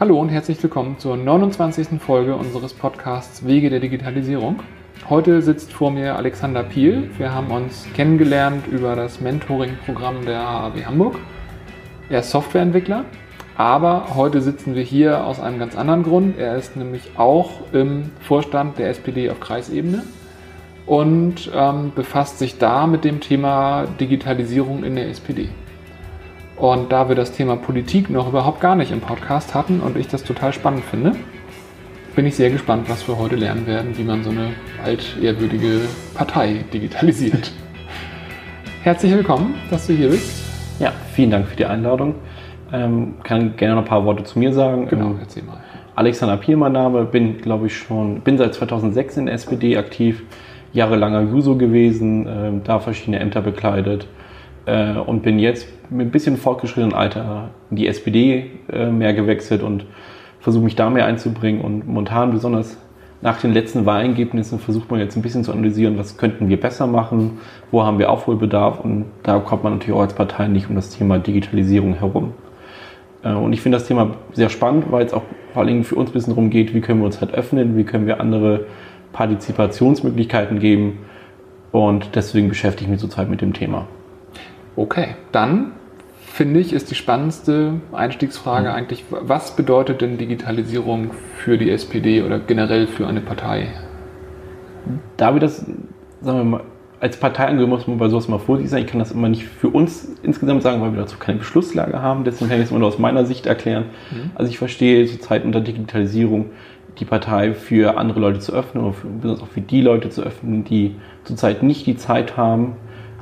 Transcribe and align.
Hallo 0.00 0.20
und 0.20 0.28
herzlich 0.28 0.62
willkommen 0.62 0.96
zur 1.00 1.16
29. 1.16 2.00
Folge 2.00 2.36
unseres 2.36 2.72
Podcasts 2.72 3.44
Wege 3.44 3.68
der 3.68 3.80
Digitalisierung. 3.80 4.60
Heute 5.08 5.42
sitzt 5.42 5.72
vor 5.72 5.90
mir 5.90 6.14
Alexander 6.14 6.62
Piel. 6.62 7.10
Wir 7.18 7.34
haben 7.34 7.50
uns 7.50 7.84
kennengelernt 7.94 8.68
über 8.68 8.94
das 8.94 9.20
Mentoring-Programm 9.20 10.24
der 10.24 10.38
HAW 10.38 10.84
Hamburg. 10.84 11.16
Er 12.08 12.20
ist 12.20 12.30
Softwareentwickler, 12.30 13.06
aber 13.56 14.14
heute 14.14 14.40
sitzen 14.40 14.76
wir 14.76 14.84
hier 14.84 15.24
aus 15.24 15.40
einem 15.40 15.58
ganz 15.58 15.74
anderen 15.74 16.04
Grund. 16.04 16.38
Er 16.38 16.54
ist 16.54 16.76
nämlich 16.76 17.10
auch 17.16 17.50
im 17.72 18.12
Vorstand 18.20 18.78
der 18.78 18.90
SPD 18.90 19.28
auf 19.30 19.40
Kreisebene 19.40 20.04
und 20.86 21.50
ähm, 21.52 21.90
befasst 21.92 22.38
sich 22.38 22.58
da 22.58 22.86
mit 22.86 23.02
dem 23.02 23.18
Thema 23.18 23.86
Digitalisierung 23.98 24.84
in 24.84 24.94
der 24.94 25.08
SPD. 25.08 25.48
Und 26.58 26.90
da 26.90 27.08
wir 27.08 27.14
das 27.14 27.30
Thema 27.30 27.54
Politik 27.54 28.10
noch 28.10 28.28
überhaupt 28.28 28.60
gar 28.60 28.74
nicht 28.74 28.90
im 28.90 29.00
Podcast 29.00 29.54
hatten 29.54 29.78
und 29.78 29.96
ich 29.96 30.08
das 30.08 30.24
total 30.24 30.52
spannend 30.52 30.82
finde, 30.82 31.12
bin 32.16 32.26
ich 32.26 32.34
sehr 32.34 32.50
gespannt, 32.50 32.90
was 32.90 33.06
wir 33.06 33.16
heute 33.16 33.36
lernen 33.36 33.64
werden, 33.68 33.96
wie 33.96 34.02
man 34.02 34.24
so 34.24 34.30
eine 34.30 34.54
altehrwürdige 34.84 35.82
Partei 36.14 36.64
digitalisiert. 36.72 37.52
Herzlich 38.82 39.12
willkommen, 39.12 39.54
dass 39.70 39.86
du 39.86 39.92
hier 39.92 40.08
bist. 40.08 40.44
Ja, 40.80 40.92
vielen 41.12 41.30
Dank 41.30 41.46
für 41.46 41.54
die 41.54 41.64
Einladung. 41.64 42.16
Ähm, 42.72 43.14
kann 43.22 43.54
gerne 43.56 43.76
noch 43.76 43.82
ein 43.82 43.88
paar 43.88 44.04
Worte 44.04 44.24
zu 44.24 44.40
mir 44.40 44.52
sagen. 44.52 44.88
Genau, 44.88 45.10
ähm, 45.10 45.18
erzähl 45.20 45.44
mal. 45.44 45.60
Alexander 45.94 46.38
Piel, 46.38 46.56
mein 46.56 46.72
Name, 46.72 47.04
bin, 47.04 47.40
glaube 47.40 47.68
ich, 47.68 47.76
schon, 47.76 48.20
bin 48.22 48.36
seit 48.36 48.54
2006 48.54 49.16
in 49.18 49.26
der 49.26 49.36
SPD 49.36 49.76
aktiv, 49.76 50.24
jahrelanger 50.72 51.22
Juso 51.22 51.54
gewesen, 51.54 52.26
äh, 52.26 52.50
da 52.64 52.80
verschiedene 52.80 53.20
Ämter 53.20 53.42
bekleidet 53.42 54.08
äh, 54.68 54.98
und 54.98 55.22
bin 55.22 55.38
jetzt 55.38 55.66
mit 55.90 56.08
ein 56.08 56.10
bisschen 56.10 56.36
fortgeschrittenem 56.36 56.94
Alter 56.94 57.50
in 57.70 57.76
die 57.76 57.86
SPD 57.86 58.50
äh, 58.70 58.90
mehr 58.90 59.14
gewechselt 59.14 59.62
und 59.62 59.86
versuche 60.40 60.64
mich 60.64 60.76
da 60.76 60.90
mehr 60.90 61.06
einzubringen 61.06 61.62
und 61.62 61.86
momentan 61.86 62.30
besonders 62.32 62.76
nach 63.20 63.40
den 63.40 63.52
letzten 63.52 63.84
Wahlergebnissen 63.84 64.60
versucht 64.60 64.90
man 64.90 65.00
jetzt 65.00 65.16
ein 65.16 65.22
bisschen 65.22 65.42
zu 65.42 65.50
analysieren, 65.50 65.98
was 65.98 66.18
könnten 66.18 66.48
wir 66.48 66.60
besser 66.60 66.86
machen, 66.86 67.38
wo 67.72 67.82
haben 67.82 67.98
wir 67.98 68.10
Aufholbedarf 68.10 68.78
und 68.80 69.06
da 69.24 69.40
kommt 69.40 69.64
man 69.64 69.72
natürlich 69.72 69.96
auch 69.96 70.02
als 70.02 70.14
Partei 70.14 70.46
nicht 70.46 70.68
um 70.68 70.76
das 70.76 70.90
Thema 70.90 71.18
Digitalisierung 71.18 71.94
herum. 71.94 72.34
Äh, 73.24 73.32
und 73.32 73.52
ich 73.52 73.60
finde 73.60 73.78
das 73.78 73.88
Thema 73.88 74.10
sehr 74.34 74.50
spannend, 74.50 74.92
weil 74.92 75.06
es 75.06 75.14
auch 75.14 75.22
vor 75.54 75.64
Dingen 75.64 75.82
für 75.82 75.96
uns 75.96 76.10
ein 76.10 76.12
bisschen 76.12 76.34
darum 76.34 76.50
geht, 76.50 76.74
wie 76.74 76.80
können 76.80 77.00
wir 77.00 77.06
uns 77.06 77.20
halt 77.20 77.32
öffnen, 77.32 77.76
wie 77.76 77.84
können 77.84 78.06
wir 78.06 78.20
andere 78.20 78.66
Partizipationsmöglichkeiten 79.12 80.60
geben 80.60 80.98
und 81.72 82.10
deswegen 82.14 82.48
beschäftige 82.48 82.84
ich 82.84 82.90
mich 82.90 83.00
zurzeit 83.00 83.28
mit 83.28 83.40
dem 83.40 83.54
Thema. 83.54 83.86
Okay, 84.78 85.16
dann 85.32 85.72
finde 86.20 86.60
ich, 86.60 86.72
ist 86.72 86.88
die 86.88 86.94
spannendste 86.94 87.80
Einstiegsfrage 87.90 88.68
mhm. 88.68 88.74
eigentlich, 88.74 89.04
was 89.10 89.56
bedeutet 89.56 90.02
denn 90.02 90.18
Digitalisierung 90.18 91.10
für 91.36 91.58
die 91.58 91.68
SPD 91.68 92.22
oder 92.22 92.38
generell 92.38 92.86
für 92.86 93.08
eine 93.08 93.20
Partei? 93.20 93.72
Da 95.16 95.34
wir 95.34 95.40
das, 95.40 95.66
sagen 96.20 96.38
wir 96.38 96.44
mal, 96.44 96.60
als 97.00 97.16
Partei 97.16 97.52
muss 97.54 97.88
man 97.88 97.98
bei 97.98 98.08
sowas 98.08 98.28
mal 98.28 98.38
vorsichtig 98.38 98.70
sein. 98.70 98.84
Ich 98.84 98.86
kann 98.88 99.00
das 99.00 99.10
immer 99.10 99.28
nicht 99.28 99.46
für 99.46 99.68
uns 99.68 100.14
insgesamt 100.22 100.62
sagen, 100.62 100.80
weil 100.80 100.92
wir 100.92 101.00
dazu 101.00 101.16
keine 101.18 101.38
Beschlusslage 101.38 102.00
haben. 102.00 102.22
Deswegen 102.22 102.48
kann 102.48 102.58
ich 102.58 102.66
es 102.66 102.70
immer 102.70 102.78
nur 102.78 102.88
aus 102.88 103.00
meiner 103.00 103.26
Sicht 103.26 103.46
erklären. 103.46 103.86
Mhm. 104.12 104.30
Also 104.36 104.48
ich 104.48 104.58
verstehe 104.58 105.06
zurzeit 105.06 105.44
unter 105.44 105.60
Digitalisierung 105.60 106.50
die 107.00 107.04
Partei 107.04 107.52
für 107.52 107.98
andere 107.98 108.20
Leute 108.20 108.38
zu 108.38 108.52
öffnen 108.52 108.84
oder 108.84 108.92
für, 108.92 109.08
besonders 109.08 109.42
auch 109.42 109.48
für 109.48 109.60
die 109.60 109.80
Leute 109.80 110.10
zu 110.10 110.22
öffnen, 110.22 110.62
die 110.62 110.94
zurzeit 111.24 111.64
nicht 111.64 111.84
die 111.86 111.96
Zeit 111.96 112.36
haben, 112.36 112.76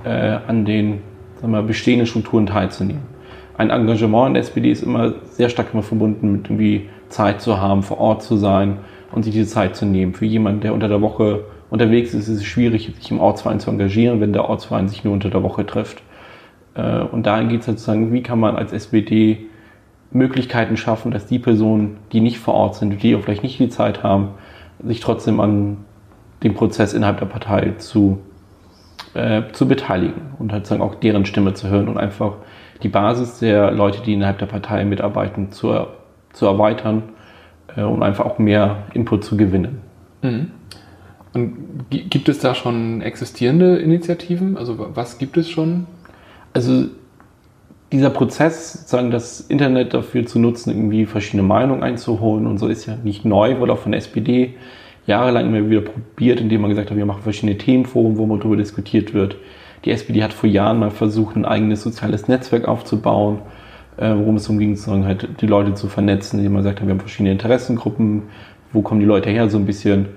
äh, 0.04 0.38
an 0.46 0.66
den 0.66 1.00
wir, 1.52 1.62
bestehenden 1.62 2.06
Strukturen 2.06 2.46
teilzunehmen. 2.46 3.02
Ein 3.58 3.70
Engagement 3.70 4.28
in 4.28 4.34
der 4.34 4.42
SPD 4.42 4.70
ist 4.70 4.82
immer 4.82 5.14
sehr 5.30 5.48
stark 5.48 5.68
immer 5.72 5.82
verbunden 5.82 6.32
mit 6.32 6.50
irgendwie 6.50 6.88
Zeit 7.08 7.40
zu 7.40 7.60
haben, 7.60 7.82
vor 7.82 7.98
Ort 7.98 8.22
zu 8.22 8.36
sein 8.36 8.78
und 9.12 9.22
sich 9.22 9.32
diese 9.32 9.48
Zeit 9.48 9.76
zu 9.76 9.86
nehmen. 9.86 10.14
Für 10.14 10.26
jemanden, 10.26 10.60
der 10.60 10.74
unter 10.74 10.88
der 10.88 11.00
Woche 11.00 11.44
unterwegs 11.70 12.14
ist, 12.14 12.28
ist 12.28 12.40
es 12.40 12.44
schwierig, 12.44 12.92
sich 12.98 13.10
im 13.10 13.20
Ortsverein 13.20 13.60
zu 13.60 13.70
engagieren, 13.70 14.20
wenn 14.20 14.32
der 14.32 14.48
Ortsverein 14.48 14.88
sich 14.88 15.04
nur 15.04 15.14
unter 15.14 15.30
der 15.30 15.42
Woche 15.42 15.64
trifft. 15.64 16.02
Äh, 16.74 17.00
und 17.00 17.26
dahin 17.26 17.48
geht 17.48 17.62
es 17.62 17.68
halt 17.68 17.78
sozusagen, 17.78 18.12
wie 18.12 18.22
kann 18.22 18.38
man 18.38 18.56
als 18.56 18.72
SPD 18.72 19.46
Möglichkeiten 20.10 20.76
schaffen, 20.76 21.10
dass 21.10 21.26
die 21.26 21.38
Personen, 21.38 21.96
die 22.12 22.20
nicht 22.20 22.38
vor 22.38 22.54
Ort 22.54 22.76
sind, 22.76 23.02
die 23.02 23.16
auch 23.16 23.22
vielleicht 23.22 23.42
nicht 23.42 23.58
die 23.58 23.68
Zeit 23.68 24.02
haben, 24.02 24.28
sich 24.84 25.00
trotzdem 25.00 25.40
an 25.40 25.78
dem 26.42 26.54
Prozess 26.54 26.92
innerhalb 26.92 27.18
der 27.18 27.26
Partei 27.26 27.72
zu 27.78 28.18
äh, 29.16 29.42
zu 29.52 29.66
beteiligen 29.66 30.20
und 30.38 30.52
halt 30.52 30.66
sagen, 30.66 30.82
auch 30.82 30.94
deren 30.94 31.24
Stimme 31.26 31.54
zu 31.54 31.68
hören 31.68 31.88
und 31.88 31.96
einfach 31.96 32.34
die 32.82 32.88
Basis 32.88 33.38
der 33.38 33.70
Leute, 33.70 34.02
die 34.02 34.12
innerhalb 34.12 34.38
der 34.38 34.46
Partei 34.46 34.84
mitarbeiten, 34.84 35.50
zu, 35.50 35.86
zu 36.32 36.46
erweitern 36.46 37.02
äh, 37.76 37.82
und 37.82 38.02
einfach 38.02 38.26
auch 38.26 38.38
mehr 38.38 38.84
Input 38.94 39.24
zu 39.24 39.36
gewinnen. 39.36 39.80
Mhm. 40.22 40.50
Und 41.32 41.56
gibt 41.90 42.28
es 42.28 42.38
da 42.38 42.54
schon 42.54 43.02
existierende 43.02 43.76
Initiativen? 43.76 44.56
Also 44.56 44.76
was 44.94 45.18
gibt 45.18 45.36
es 45.36 45.50
schon? 45.50 45.86
Also 46.54 46.86
dieser 47.92 48.10
Prozess, 48.10 48.72
sozusagen 48.72 49.10
das 49.10 49.40
Internet 49.40 49.94
dafür 49.94 50.26
zu 50.26 50.38
nutzen, 50.38 50.70
irgendwie 50.70 51.06
verschiedene 51.06 51.42
Meinungen 51.42 51.82
einzuholen 51.82 52.46
und 52.46 52.58
so 52.58 52.68
ist 52.68 52.86
ja 52.86 52.96
nicht 52.96 53.24
neu, 53.24 53.60
wurde 53.60 53.72
auch 53.72 53.78
von 53.78 53.92
der 53.92 53.98
SPD 53.98 54.54
jahrelang 55.06 55.46
immer 55.46 55.68
wieder 55.68 55.82
probiert, 55.82 56.40
indem 56.40 56.62
man 56.62 56.70
gesagt 56.70 56.90
hat, 56.90 56.96
wir 56.96 57.06
machen 57.06 57.22
verschiedene 57.22 57.58
Themenforen, 57.58 58.16
wo 58.16 58.26
man 58.26 58.38
darüber 58.38 58.56
diskutiert 58.56 59.14
wird. 59.14 59.36
Die 59.84 59.90
SPD 59.90 60.22
hat 60.22 60.32
vor 60.32 60.48
Jahren 60.48 60.78
mal 60.78 60.90
versucht, 60.90 61.36
ein 61.36 61.44
eigenes 61.44 61.82
soziales 61.82 62.28
Netzwerk 62.28 62.66
aufzubauen, 62.66 63.40
äh, 63.96 64.14
worum 64.14 64.36
es 64.36 64.44
darum 64.44 64.58
ging, 64.58 64.74
sozusagen 64.74 65.04
halt 65.04 65.28
die 65.40 65.46
Leute 65.46 65.74
zu 65.74 65.88
vernetzen, 65.88 66.38
indem 66.38 66.54
man 66.54 66.62
sagt, 66.62 66.82
wir 66.82 66.90
haben 66.90 67.00
verschiedene 67.00 67.32
Interessengruppen, 67.32 68.24
wo 68.72 68.82
kommen 68.82 69.00
die 69.00 69.06
Leute 69.06 69.30
her, 69.30 69.48
so 69.48 69.58
ein 69.58 69.66
bisschen 69.66 70.08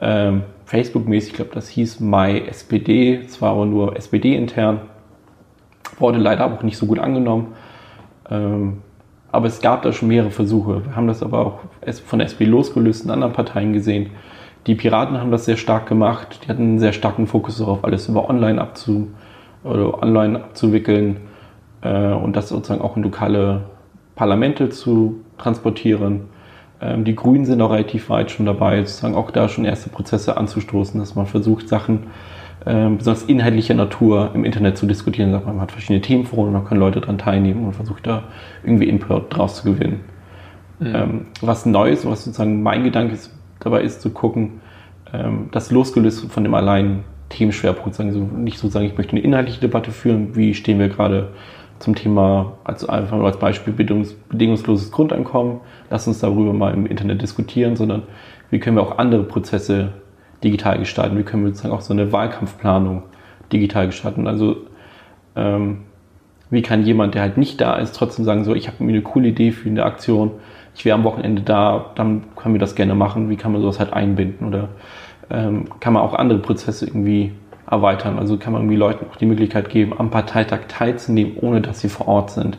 ähm, 0.00 0.42
Facebook-mäßig, 0.66 1.30
ich 1.30 1.36
glaube, 1.36 1.52
das 1.54 1.68
hieß 1.68 2.00
MySPD, 2.00 3.22
es 3.24 3.40
war 3.40 3.52
aber 3.52 3.66
nur 3.66 3.96
SPD-intern, 3.96 4.80
wurde 5.98 6.18
leider 6.18 6.44
auch 6.46 6.62
nicht 6.62 6.76
so 6.76 6.86
gut 6.86 6.98
angenommen. 6.98 7.54
Ähm, 8.28 8.82
aber 9.36 9.48
es 9.48 9.60
gab 9.60 9.82
da 9.82 9.92
schon 9.92 10.08
mehrere 10.08 10.30
Versuche. 10.30 10.86
Wir 10.86 10.96
haben 10.96 11.06
das 11.06 11.22
aber 11.22 11.44
auch 11.44 11.58
von 12.06 12.18
der 12.18 12.26
SPD 12.26 12.46
losgelöst 12.46 13.04
in 13.04 13.10
anderen 13.10 13.34
Parteien 13.34 13.74
gesehen. 13.74 14.10
Die 14.66 14.74
Piraten 14.74 15.20
haben 15.20 15.30
das 15.30 15.44
sehr 15.44 15.58
stark 15.58 15.86
gemacht. 15.86 16.40
Die 16.42 16.48
hatten 16.48 16.62
einen 16.62 16.78
sehr 16.78 16.94
starken 16.94 17.26
Fokus 17.26 17.58
darauf, 17.58 17.84
alles 17.84 18.08
über 18.08 18.30
online, 18.30 18.58
abzu, 18.58 19.08
online 19.62 20.42
abzuwickeln 20.42 21.18
äh, 21.82 22.12
und 22.12 22.34
das 22.34 22.48
sozusagen 22.48 22.80
auch 22.80 22.96
in 22.96 23.02
lokale 23.02 23.66
Parlamente 24.14 24.70
zu 24.70 25.20
transportieren. 25.36 26.22
Ähm, 26.80 27.04
die 27.04 27.14
Grünen 27.14 27.44
sind 27.44 27.60
auch 27.60 27.72
relativ 27.72 28.08
weit 28.08 28.30
schon 28.30 28.46
dabei, 28.46 28.78
sozusagen 28.78 29.16
auch 29.16 29.30
da 29.30 29.50
schon 29.50 29.66
erste 29.66 29.90
Prozesse 29.90 30.38
anzustoßen, 30.38 30.98
dass 30.98 31.14
man 31.14 31.26
versucht, 31.26 31.68
Sachen 31.68 32.04
ähm, 32.66 32.98
besonders 32.98 33.22
inhaltlicher 33.24 33.74
Natur 33.74 34.30
im 34.34 34.44
Internet 34.44 34.76
zu 34.76 34.86
diskutieren. 34.86 35.30
Man 35.30 35.60
hat 35.60 35.72
verschiedene 35.72 36.00
Themenforen 36.00 36.48
und 36.48 36.54
da 36.54 36.68
können 36.68 36.80
Leute 36.80 37.00
daran 37.00 37.18
teilnehmen 37.18 37.64
und 37.64 37.72
versucht 37.74 38.06
da 38.06 38.24
irgendwie 38.64 38.88
Input 38.88 39.34
draus 39.34 39.62
zu 39.62 39.72
gewinnen. 39.72 40.00
Mhm. 40.80 40.94
Ähm, 40.94 41.26
was 41.40 41.64
Neues, 41.64 42.04
was 42.04 42.24
sozusagen 42.24 42.62
mein 42.62 42.82
Gedanke 42.82 43.14
ist, 43.14 43.32
dabei 43.60 43.82
ist 43.82 44.02
zu 44.02 44.10
gucken, 44.10 44.60
ähm, 45.12 45.48
das 45.52 45.70
losgelöst 45.70 46.30
von 46.30 46.42
dem 46.42 46.54
allein 46.54 47.04
Themenschwerpunkt, 47.28 47.94
sagen 47.94 48.12
so, 48.12 48.20
nicht 48.20 48.58
so 48.58 48.68
sagen, 48.68 48.86
ich 48.86 48.96
möchte 48.96 49.12
eine 49.12 49.20
inhaltliche 49.20 49.60
Debatte 49.60 49.90
führen, 49.90 50.36
wie 50.36 50.54
stehen 50.54 50.78
wir 50.78 50.88
gerade 50.88 51.28
zum 51.78 51.94
Thema, 51.94 52.54
also 52.64 52.88
einfach 52.88 53.16
nur 53.16 53.26
als 53.26 53.38
Beispiel 53.38 53.72
bedingungs 53.72 54.14
bedingungsloses 54.28 54.90
Grundeinkommen, 54.90 55.60
lass 55.90 56.08
uns 56.08 56.20
darüber 56.20 56.52
mal 56.52 56.72
im 56.72 56.86
Internet 56.86 57.22
diskutieren, 57.22 57.76
sondern 57.76 58.02
wie 58.50 58.58
können 58.58 58.76
wir 58.76 58.82
auch 58.82 58.98
andere 58.98 59.24
Prozesse 59.24 59.92
digital 60.42 60.78
gestalten? 60.78 61.18
Wie 61.18 61.22
können 61.22 61.44
wir 61.44 61.50
sozusagen 61.50 61.74
auch 61.74 61.80
so 61.80 61.92
eine 61.92 62.12
Wahlkampfplanung 62.12 63.02
digital 63.52 63.86
gestalten? 63.86 64.26
Also 64.26 64.56
ähm, 65.34 65.78
wie 66.50 66.62
kann 66.62 66.84
jemand, 66.84 67.14
der 67.14 67.22
halt 67.22 67.36
nicht 67.36 67.60
da 67.60 67.74
ist, 67.74 67.96
trotzdem 67.96 68.24
sagen, 68.24 68.44
so, 68.44 68.54
ich 68.54 68.68
habe 68.68 68.82
mir 68.84 68.92
eine 68.92 69.02
coole 69.02 69.28
Idee 69.28 69.50
für 69.50 69.68
eine 69.68 69.84
Aktion, 69.84 70.32
ich 70.76 70.84
wäre 70.84 70.96
am 70.96 71.04
Wochenende 71.04 71.42
da, 71.42 71.86
dann 71.94 72.24
können 72.36 72.54
wir 72.54 72.58
das 72.58 72.74
gerne 72.74 72.94
machen. 72.94 73.30
Wie 73.30 73.36
kann 73.36 73.50
man 73.52 73.62
sowas 73.62 73.78
halt 73.80 73.94
einbinden? 73.94 74.46
Oder 74.46 74.68
ähm, 75.30 75.64
kann 75.80 75.94
man 75.94 76.02
auch 76.02 76.12
andere 76.12 76.38
Prozesse 76.38 76.86
irgendwie 76.86 77.32
erweitern? 77.68 78.18
Also 78.18 78.36
kann 78.36 78.52
man 78.52 78.62
irgendwie 78.62 78.76
Leuten 78.76 79.06
auch 79.10 79.16
die 79.16 79.24
Möglichkeit 79.24 79.70
geben, 79.70 79.94
am 79.98 80.10
Parteitag 80.10 80.68
teilzunehmen, 80.68 81.38
ohne 81.40 81.62
dass 81.62 81.80
sie 81.80 81.88
vor 81.88 82.06
Ort 82.08 82.30
sind? 82.30 82.58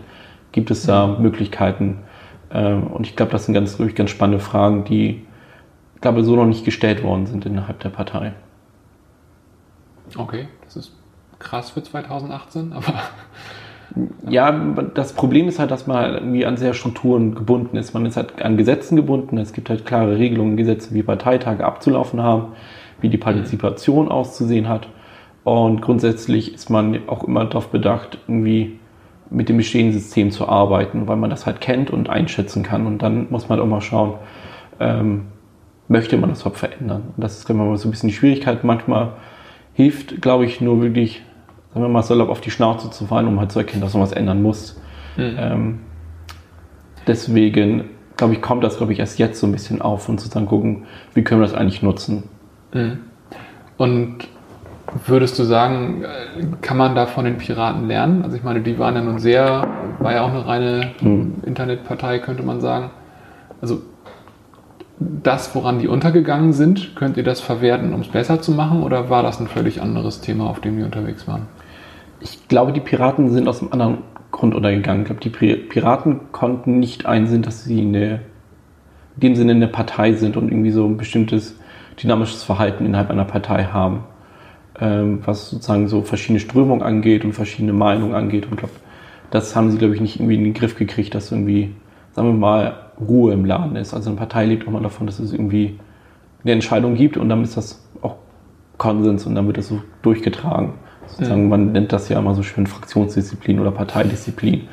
Gibt 0.51 0.71
es 0.71 0.85
da 0.85 1.05
mhm. 1.05 1.21
Möglichkeiten? 1.21 1.99
Ähm, 2.51 2.87
und 2.87 3.05
ich 3.05 3.15
glaube, 3.15 3.31
das 3.31 3.45
sind 3.45 3.53
ganz, 3.53 3.77
wirklich 3.77 3.95
ganz 3.95 4.09
spannende 4.09 4.39
Fragen, 4.39 4.83
die 4.83 5.21
glaube 6.01 6.23
so 6.23 6.35
noch 6.35 6.45
nicht 6.45 6.65
gestellt 6.65 7.03
worden 7.03 7.25
sind 7.25 7.45
innerhalb 7.45 7.79
der 7.79 7.89
Partei. 7.89 8.33
Okay, 10.15 10.47
das 10.63 10.77
ist 10.77 10.91
krass 11.39 11.71
für 11.71 11.83
2018, 11.83 12.73
aber. 12.73 12.93
Ja, 14.29 14.51
das 14.93 15.13
Problem 15.13 15.47
ist 15.47 15.59
halt, 15.59 15.71
dass 15.71 15.87
man 15.87 15.97
halt 15.97 16.15
irgendwie 16.15 16.45
an 16.45 16.57
sehr 16.57 16.73
Strukturen 16.73 17.33
gebunden 17.33 17.77
ist. 17.77 17.93
Man 17.93 18.05
ist 18.05 18.17
halt 18.17 18.41
an 18.41 18.57
Gesetzen 18.57 18.95
gebunden. 18.95 19.37
Es 19.37 19.53
gibt 19.53 19.69
halt 19.69 19.85
klare 19.85 20.17
Regelungen, 20.17 20.57
Gesetze, 20.57 20.93
wie 20.93 21.03
Parteitage 21.03 21.65
abzulaufen 21.65 22.21
haben, 22.21 22.49
wie 22.99 23.09
die 23.09 23.17
Partizipation 23.17 24.05
mhm. 24.05 24.11
auszusehen 24.11 24.67
hat. 24.67 24.87
Und 25.45 25.81
grundsätzlich 25.81 26.53
ist 26.53 26.69
man 26.69 27.07
auch 27.07 27.23
immer 27.23 27.45
darauf 27.45 27.69
bedacht, 27.69 28.19
irgendwie 28.27 28.77
mit 29.29 29.47
dem 29.49 29.57
bestehenden 29.57 29.93
System 29.97 30.31
zu 30.31 30.47
arbeiten, 30.47 31.07
weil 31.07 31.15
man 31.15 31.29
das 31.29 31.45
halt 31.45 31.61
kennt 31.61 31.89
und 31.89 32.09
einschätzen 32.09 32.63
kann. 32.63 32.85
Und 32.85 33.01
dann 33.01 33.27
muss 33.29 33.47
man 33.47 33.57
halt 33.57 33.65
auch 33.65 33.71
mal 33.71 33.81
schauen, 33.81 34.15
ähm, 34.79 35.27
möchte 35.87 36.17
man 36.17 36.29
das 36.29 36.41
überhaupt 36.41 36.59
verändern? 36.59 37.03
Und 37.15 37.23
das 37.23 37.39
ist, 37.39 37.49
mal 37.49 37.77
so 37.77 37.87
ein 37.87 37.91
bisschen 37.91 38.09
die 38.09 38.15
Schwierigkeit. 38.15 38.63
Manchmal 38.63 39.13
hilft, 39.73 40.21
glaube 40.21 40.45
ich, 40.45 40.61
nur 40.61 40.81
wirklich, 40.81 41.23
sagen 41.69 41.85
wir 41.85 41.89
mal, 41.89 42.03
salopp 42.03 42.29
auf 42.29 42.41
die 42.41 42.51
Schnauze 42.51 42.89
zu 42.89 43.05
fallen, 43.05 43.27
um 43.27 43.39
halt 43.39 43.51
zu 43.51 43.59
erkennen, 43.59 43.81
dass 43.81 43.93
man 43.93 44.03
was 44.03 44.11
ändern 44.11 44.41
muss. 44.41 44.79
Mhm. 45.15 45.35
Ähm, 45.37 45.79
deswegen, 47.05 47.85
glaube 48.17 48.33
ich, 48.33 48.41
kommt 48.41 48.63
das, 48.63 48.77
glaube 48.77 48.93
ich, 48.93 48.99
erst 48.99 49.19
jetzt 49.19 49.39
so 49.39 49.47
ein 49.47 49.51
bisschen 49.51 49.81
auf 49.81 50.09
und 50.09 50.19
sozusagen 50.19 50.45
gucken, 50.45 50.85
wie 51.13 51.23
können 51.23 51.41
wir 51.41 51.47
das 51.47 51.55
eigentlich 51.55 51.81
nutzen. 51.81 52.23
Mhm. 52.73 52.99
Und 53.77 54.27
würdest 55.05 55.37
du 55.37 55.43
sagen, 55.43 56.03
äh, 56.03 56.45
kann 56.61 56.77
man 56.77 56.95
da 56.95 57.05
von 57.05 57.25
den 57.25 57.37
Piraten 57.37 57.87
lernen? 57.87 58.23
Also 58.23 58.35
ich 58.35 58.43
meine, 58.43 58.61
die 58.61 58.79
waren 58.79 58.95
ja 58.95 59.01
nun 59.01 59.19
sehr, 59.19 59.67
war 59.99 60.13
ja 60.13 60.23
auch 60.23 60.29
eine 60.29 60.45
reine 60.45 60.91
mhm. 61.01 61.35
Internetpartei, 61.45 62.19
könnte 62.19 62.43
man 62.43 62.61
sagen. 62.61 62.89
Also 63.61 63.81
das, 64.99 65.53
woran 65.53 65.79
die 65.79 65.87
untergegangen 65.87 66.53
sind, 66.53 66.95
könnt 66.95 67.17
ihr 67.17 67.23
das 67.23 67.39
verwerten, 67.39 67.93
um 67.93 68.01
es 68.01 68.07
besser 68.07 68.41
zu 68.41 68.51
machen? 68.51 68.83
Oder 68.83 69.09
war 69.09 69.21
das 69.21 69.39
ein 69.39 69.47
völlig 69.47 69.81
anderes 69.81 70.21
Thema, 70.21 70.49
auf 70.49 70.59
dem 70.59 70.77
die 70.77 70.83
unterwegs 70.83 71.27
waren? 71.27 71.47
Ich 72.19 72.47
glaube, 72.47 72.73
die 72.73 72.79
Piraten 72.79 73.29
sind 73.29 73.47
aus 73.47 73.61
einem 73.61 73.71
anderen 73.73 73.97
Grund 74.31 74.55
untergegangen. 74.55 75.01
Ich 75.01 75.07
glaube, 75.07 75.21
die 75.21 75.55
Piraten 75.55 76.31
konnten 76.31 76.79
nicht 76.79 77.05
einsehen, 77.05 77.43
dass 77.43 77.63
sie 77.63 77.79
in, 77.79 77.93
der, 77.93 78.11
in 79.15 79.21
dem 79.21 79.35
Sinne 79.35 79.51
eine 79.51 79.67
Partei 79.67 80.13
sind 80.13 80.35
und 80.35 80.51
irgendwie 80.51 80.71
so 80.71 80.85
ein 80.87 80.97
bestimmtes 80.97 81.59
dynamisches 82.01 82.43
Verhalten 82.43 82.85
innerhalb 82.85 83.11
einer 83.11 83.25
Partei 83.25 83.65
haben, 83.65 84.03
ähm, 84.79 85.19
was 85.25 85.51
sozusagen 85.51 85.87
so 85.87 86.01
verschiedene 86.01 86.39
Strömungen 86.39 86.81
angeht 86.81 87.23
und 87.23 87.33
verschiedene 87.33 87.73
Meinungen 87.73 88.15
angeht. 88.15 88.45
Und 88.45 88.53
ich 88.53 88.59
glaube, 88.59 88.73
das 89.29 89.55
haben 89.55 89.69
sie, 89.69 89.77
glaube 89.77 89.93
ich, 89.93 90.01
nicht 90.01 90.15
irgendwie 90.19 90.35
in 90.35 90.43
den 90.43 90.53
Griff 90.53 90.75
gekriegt, 90.75 91.13
dass 91.13 91.31
irgendwie, 91.31 91.75
sagen 92.13 92.29
wir 92.29 92.33
mal, 92.33 92.86
Ruhe 92.99 93.33
im 93.33 93.45
Laden 93.45 93.75
ist. 93.75 93.93
Also 93.93 94.09
eine 94.09 94.17
Partei 94.17 94.45
lebt 94.45 94.67
auch 94.67 94.71
mal 94.71 94.81
davon, 94.81 95.07
dass 95.07 95.19
es 95.19 95.31
irgendwie 95.31 95.79
eine 96.43 96.53
Entscheidung 96.53 96.95
gibt 96.95 97.17
und 97.17 97.29
dann 97.29 97.43
ist 97.43 97.57
das 97.57 97.85
auch 98.01 98.15
Konsens 98.77 99.25
und 99.25 99.35
dann 99.35 99.47
wird 99.47 99.57
das 99.57 99.67
so 99.67 99.81
durchgetragen. 100.01 100.73
Sozusagen, 101.07 101.43
mhm. 101.43 101.49
Man 101.49 101.71
nennt 101.71 101.93
das 101.93 102.09
ja 102.09 102.19
immer 102.19 102.35
so 102.35 102.43
schön 102.43 102.67
Fraktionsdisziplin 102.67 103.59
oder 103.59 103.71
Parteidisziplin. 103.71 104.67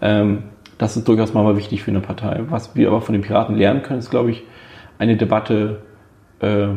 Ähm, 0.00 0.44
das 0.78 0.96
ist 0.96 1.06
durchaus 1.06 1.34
mal 1.34 1.56
wichtig 1.56 1.82
für 1.82 1.90
eine 1.90 2.00
Partei. 2.00 2.42
Was 2.48 2.74
wir 2.74 2.88
aber 2.88 3.00
von 3.00 3.12
den 3.12 3.22
Piraten 3.22 3.56
lernen 3.56 3.82
können, 3.82 3.98
ist, 3.98 4.10
glaube 4.10 4.30
ich, 4.30 4.42
eine 4.98 5.16
Debatte 5.16 5.82
äh, 6.40 6.68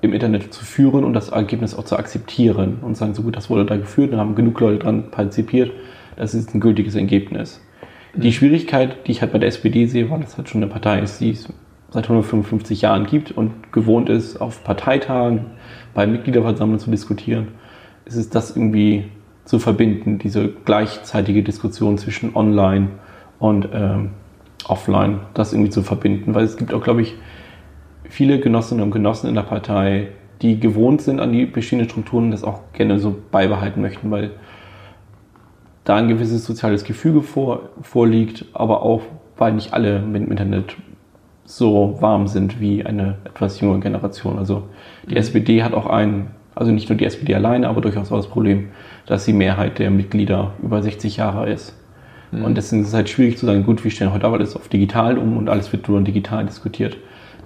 im 0.00 0.12
Internet 0.12 0.52
zu 0.52 0.64
führen 0.64 1.04
und 1.04 1.14
das 1.14 1.30
Ergebnis 1.30 1.74
auch 1.74 1.84
zu 1.84 1.96
akzeptieren 1.96 2.78
und 2.82 2.96
sagen, 2.96 3.14
so 3.14 3.22
gut, 3.22 3.36
das 3.36 3.50
wurde 3.50 3.64
da 3.64 3.76
geführt 3.76 4.12
und 4.12 4.18
haben 4.18 4.34
genug 4.34 4.60
Leute 4.60 4.80
daran 4.80 5.10
partizipiert, 5.10 5.72
das 6.16 6.34
ist 6.34 6.54
ein 6.54 6.60
gültiges 6.60 6.94
Ergebnis. 6.94 7.60
Die 8.16 8.32
Schwierigkeit, 8.32 9.06
die 9.06 9.12
ich 9.12 9.20
halt 9.20 9.32
bei 9.32 9.38
der 9.38 9.48
SPD 9.48 9.86
sehe, 9.86 10.10
weil 10.10 10.20
das 10.20 10.36
halt 10.36 10.48
schon 10.48 10.62
eine 10.62 10.70
Partei 10.70 11.00
ist, 11.00 11.20
die 11.20 11.30
es 11.30 11.48
seit 11.90 12.04
155 12.04 12.82
Jahren 12.82 13.06
gibt 13.06 13.30
und 13.30 13.72
gewohnt 13.72 14.08
ist, 14.08 14.40
auf 14.40 14.64
Parteitagen, 14.64 15.46
bei 15.94 16.06
Mitgliederversammlungen 16.06 16.78
zu 16.78 16.90
diskutieren, 16.90 17.48
ist 18.04 18.16
es 18.16 18.30
das 18.30 18.56
irgendwie 18.56 19.04
zu 19.44 19.58
verbinden, 19.58 20.18
diese 20.18 20.48
gleichzeitige 20.48 21.42
Diskussion 21.42 21.98
zwischen 21.98 22.34
online 22.34 22.88
und 23.38 23.68
ähm, 23.72 24.10
offline, 24.66 25.20
das 25.34 25.52
irgendwie 25.52 25.70
zu 25.70 25.82
verbinden. 25.82 26.34
Weil 26.34 26.44
es 26.44 26.56
gibt 26.56 26.74
auch, 26.74 26.82
glaube 26.82 27.02
ich, 27.02 27.14
viele 28.04 28.40
Genossinnen 28.40 28.82
und 28.82 28.90
Genossen 28.90 29.28
in 29.28 29.34
der 29.34 29.42
Partei, 29.42 30.08
die 30.42 30.60
gewohnt 30.60 31.00
sind 31.02 31.20
an 31.20 31.32
die 31.32 31.46
bestehenden 31.46 31.88
Strukturen 31.88 32.24
und 32.26 32.30
das 32.32 32.44
auch 32.44 32.60
gerne 32.72 32.98
so 32.98 33.16
beibehalten 33.30 33.80
möchten, 33.80 34.10
weil 34.10 34.32
da 35.86 35.94
ein 35.96 36.08
gewisses 36.08 36.44
soziales 36.44 36.84
Gefüge 36.84 37.22
vor, 37.22 37.70
vorliegt, 37.80 38.44
aber 38.52 38.82
auch, 38.82 39.02
weil 39.38 39.54
nicht 39.54 39.72
alle 39.72 40.00
mit 40.00 40.22
dem 40.22 40.30
Internet 40.30 40.76
so 41.44 41.96
warm 42.00 42.26
sind 42.26 42.60
wie 42.60 42.84
eine 42.84 43.18
etwas 43.24 43.60
jüngere 43.60 43.78
Generation. 43.78 44.36
Also 44.36 44.64
die 45.08 45.12
mhm. 45.12 45.18
SPD 45.18 45.62
hat 45.62 45.74
auch 45.74 45.86
ein, 45.86 46.26
also 46.56 46.72
nicht 46.72 46.88
nur 46.88 46.98
die 46.98 47.04
SPD 47.04 47.36
alleine, 47.36 47.68
aber 47.68 47.80
durchaus 47.80 48.10
auch 48.10 48.16
das 48.16 48.26
Problem, 48.26 48.70
dass 49.06 49.24
die 49.26 49.32
Mehrheit 49.32 49.78
der 49.78 49.92
Mitglieder 49.92 50.54
über 50.60 50.82
60 50.82 51.18
Jahre 51.18 51.48
ist. 51.48 51.72
Mhm. 52.32 52.44
Und 52.44 52.56
deswegen 52.56 52.82
ist 52.82 52.88
es 52.88 52.94
halt 52.94 53.08
schwierig 53.08 53.38
zu 53.38 53.46
sagen, 53.46 53.64
gut, 53.64 53.84
wir 53.84 53.92
stellen 53.92 54.12
heute 54.12 54.26
alles 54.26 54.56
auf 54.56 54.66
digital 54.66 55.16
um 55.18 55.36
und 55.36 55.48
alles 55.48 55.70
wird 55.72 55.88
nur 55.88 56.00
digital 56.00 56.44
diskutiert. 56.44 56.96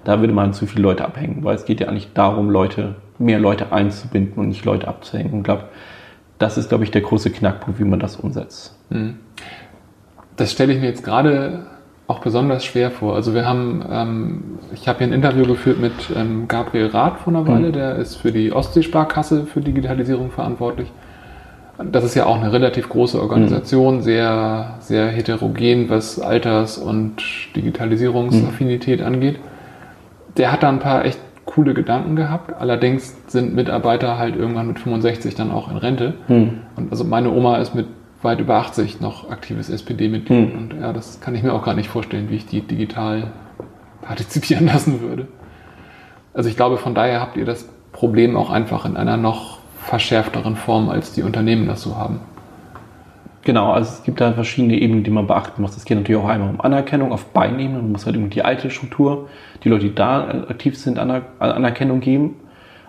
Da 0.04 0.20
würde 0.20 0.32
man 0.32 0.54
zu 0.54 0.66
viele 0.66 0.82
Leute 0.82 1.04
abhängen, 1.04 1.44
weil 1.44 1.56
es 1.56 1.66
geht 1.66 1.80
ja 1.80 1.88
eigentlich 1.88 2.14
darum, 2.14 2.48
Leute, 2.48 2.94
mehr 3.18 3.38
Leute 3.38 3.70
einzubinden 3.70 4.38
und 4.38 4.48
nicht 4.48 4.64
Leute 4.64 4.88
abzuhängen. 4.88 5.30
Und 5.32 5.38
ich 5.40 5.44
glaube, 5.44 5.64
das 6.40 6.56
ist, 6.56 6.70
glaube 6.70 6.82
ich, 6.84 6.90
der 6.90 7.02
große 7.02 7.30
Knackpunkt, 7.30 7.78
wie 7.78 7.84
man 7.84 8.00
das 8.00 8.16
umsetzt. 8.16 8.74
Hm. 8.90 9.18
Das 10.36 10.50
stelle 10.50 10.72
ich 10.72 10.80
mir 10.80 10.86
jetzt 10.86 11.04
gerade 11.04 11.66
auch 12.08 12.20
besonders 12.20 12.64
schwer 12.64 12.90
vor. 12.90 13.14
Also 13.14 13.34
wir 13.34 13.44
haben, 13.44 13.84
ähm, 13.88 14.42
ich 14.74 14.88
habe 14.88 14.98
hier 14.98 15.06
ein 15.06 15.12
Interview 15.12 15.46
geführt 15.46 15.78
mit 15.78 15.92
ähm, 16.16 16.48
Gabriel 16.48 16.86
Rath 16.86 17.20
vor 17.20 17.32
einer 17.32 17.46
Weile, 17.46 17.68
mhm. 17.68 17.72
der 17.72 17.96
ist 17.96 18.16
für 18.16 18.32
die 18.32 18.52
Ostseesparkasse 18.52 19.44
für 19.44 19.60
Digitalisierung 19.60 20.30
verantwortlich. 20.32 20.90
Das 21.92 22.02
ist 22.02 22.14
ja 22.14 22.26
auch 22.26 22.36
eine 22.36 22.52
relativ 22.52 22.88
große 22.88 23.20
Organisation, 23.20 23.96
mhm. 23.96 24.02
sehr, 24.02 24.78
sehr 24.80 25.06
heterogen, 25.08 25.88
was 25.88 26.18
Alters- 26.18 26.78
und 26.78 27.22
Digitalisierungsaffinität 27.54 29.00
mhm. 29.00 29.06
angeht. 29.06 29.38
Der 30.36 30.50
hat 30.50 30.62
da 30.62 30.68
ein 30.68 30.80
paar 30.80 31.04
echt 31.04 31.18
coole 31.50 31.74
Gedanken 31.74 32.16
gehabt. 32.16 32.54
Allerdings 32.60 33.16
sind 33.26 33.54
Mitarbeiter 33.54 34.18
halt 34.18 34.36
irgendwann 34.36 34.68
mit 34.68 34.78
65 34.78 35.34
dann 35.34 35.50
auch 35.50 35.70
in 35.70 35.76
Rente. 35.76 36.14
Hm. 36.28 36.60
Und 36.76 36.90
also 36.90 37.04
meine 37.04 37.30
Oma 37.30 37.56
ist 37.56 37.74
mit 37.74 37.86
weit 38.22 38.40
über 38.40 38.56
80 38.56 39.00
noch 39.00 39.30
aktives 39.30 39.68
SPD-Mitglied. 39.68 40.52
Hm. 40.52 40.58
Und 40.58 40.80
ja, 40.80 40.92
das 40.92 41.20
kann 41.20 41.34
ich 41.34 41.42
mir 41.42 41.52
auch 41.52 41.64
gar 41.64 41.74
nicht 41.74 41.88
vorstellen, 41.88 42.30
wie 42.30 42.36
ich 42.36 42.46
die 42.46 42.60
digital 42.60 43.32
partizipieren 44.02 44.66
lassen 44.72 45.00
würde. 45.00 45.26
Also 46.32 46.48
ich 46.48 46.56
glaube, 46.56 46.76
von 46.76 46.94
daher 46.94 47.20
habt 47.20 47.36
ihr 47.36 47.44
das 47.44 47.68
Problem 47.92 48.36
auch 48.36 48.50
einfach 48.50 48.84
in 48.84 48.96
einer 48.96 49.16
noch 49.16 49.58
verschärfteren 49.78 50.54
Form, 50.54 50.88
als 50.88 51.12
die 51.12 51.22
Unternehmen 51.22 51.66
das 51.66 51.82
so 51.82 51.96
haben. 51.96 52.20
Genau, 53.42 53.72
also 53.72 53.90
es 53.90 54.02
gibt 54.02 54.20
da 54.20 54.32
verschiedene 54.32 54.78
Ebenen, 54.78 55.02
die 55.02 55.10
man 55.10 55.26
beachten 55.26 55.62
muss. 55.62 55.76
Es 55.76 55.86
geht 55.86 55.96
natürlich 55.96 56.20
auch 56.20 56.28
einmal 56.28 56.50
um 56.50 56.60
Anerkennung 56.60 57.10
auf 57.10 57.26
beiden 57.26 57.58
Ebenen. 57.58 57.82
Man 57.82 57.92
muss 57.92 58.04
halt 58.04 58.14
irgendwie 58.14 58.34
die 58.34 58.42
alte 58.42 58.70
Struktur, 58.70 59.28
die 59.64 59.70
Leute, 59.70 59.86
die 59.86 59.94
da 59.94 60.28
aktiv 60.48 60.76
sind, 60.76 60.98
Anerkennung 60.98 62.00
geben. 62.00 62.36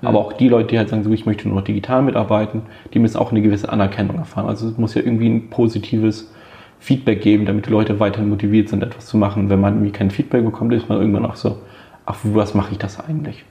Mhm. 0.02 0.08
Aber 0.08 0.20
auch 0.20 0.34
die 0.34 0.50
Leute, 0.50 0.68
die 0.70 0.78
halt 0.78 0.90
sagen, 0.90 1.04
so 1.04 1.12
ich 1.12 1.26
möchte 1.26 1.48
nur 1.48 1.58
noch 1.58 1.64
digital 1.64 2.02
mitarbeiten, 2.02 2.64
die 2.94 3.00
müssen 3.00 3.18
auch 3.18 3.32
eine 3.32 3.42
gewisse 3.42 3.70
Anerkennung 3.70 4.18
erfahren. 4.18 4.48
Also 4.48 4.68
es 4.68 4.78
muss 4.78 4.94
ja 4.94 5.02
irgendwie 5.02 5.30
ein 5.30 5.50
positives 5.50 6.34
Feedback 6.80 7.22
geben, 7.22 7.46
damit 7.46 7.68
die 7.68 7.70
Leute 7.70 8.00
weiterhin 8.02 8.30
motiviert 8.30 8.68
sind, 8.68 8.84
etwas 8.84 9.06
zu 9.06 9.16
machen. 9.16 9.50
Wenn 9.50 9.62
man 9.62 9.76
irgendwie 9.76 9.92
kein 9.92 10.12
Feedback 10.12 10.44
bekommt, 10.44 10.74
ist 10.74 10.90
man 10.90 11.00
irgendwann 11.00 11.26
auch 11.26 11.38
so, 11.38 11.60
ach, 12.06 12.18
was 12.24 12.56
mache 12.56 12.74
ich 12.74 12.78
das 12.78 13.00
eigentlich? 13.00 13.46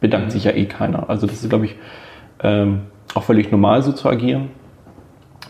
Bedankt 0.00 0.26
mhm. 0.26 0.30
sich 0.32 0.44
ja 0.44 0.50
eh 0.50 0.66
keiner. 0.66 1.08
Also 1.08 1.26
das 1.26 1.42
ist, 1.42 1.48
glaube 1.48 1.64
ich, 1.64 1.76
ähm, 2.42 2.82
auch 3.14 3.22
völlig 3.22 3.50
normal 3.50 3.82
so 3.82 3.92
zu 3.92 4.08
agieren. 4.08 4.50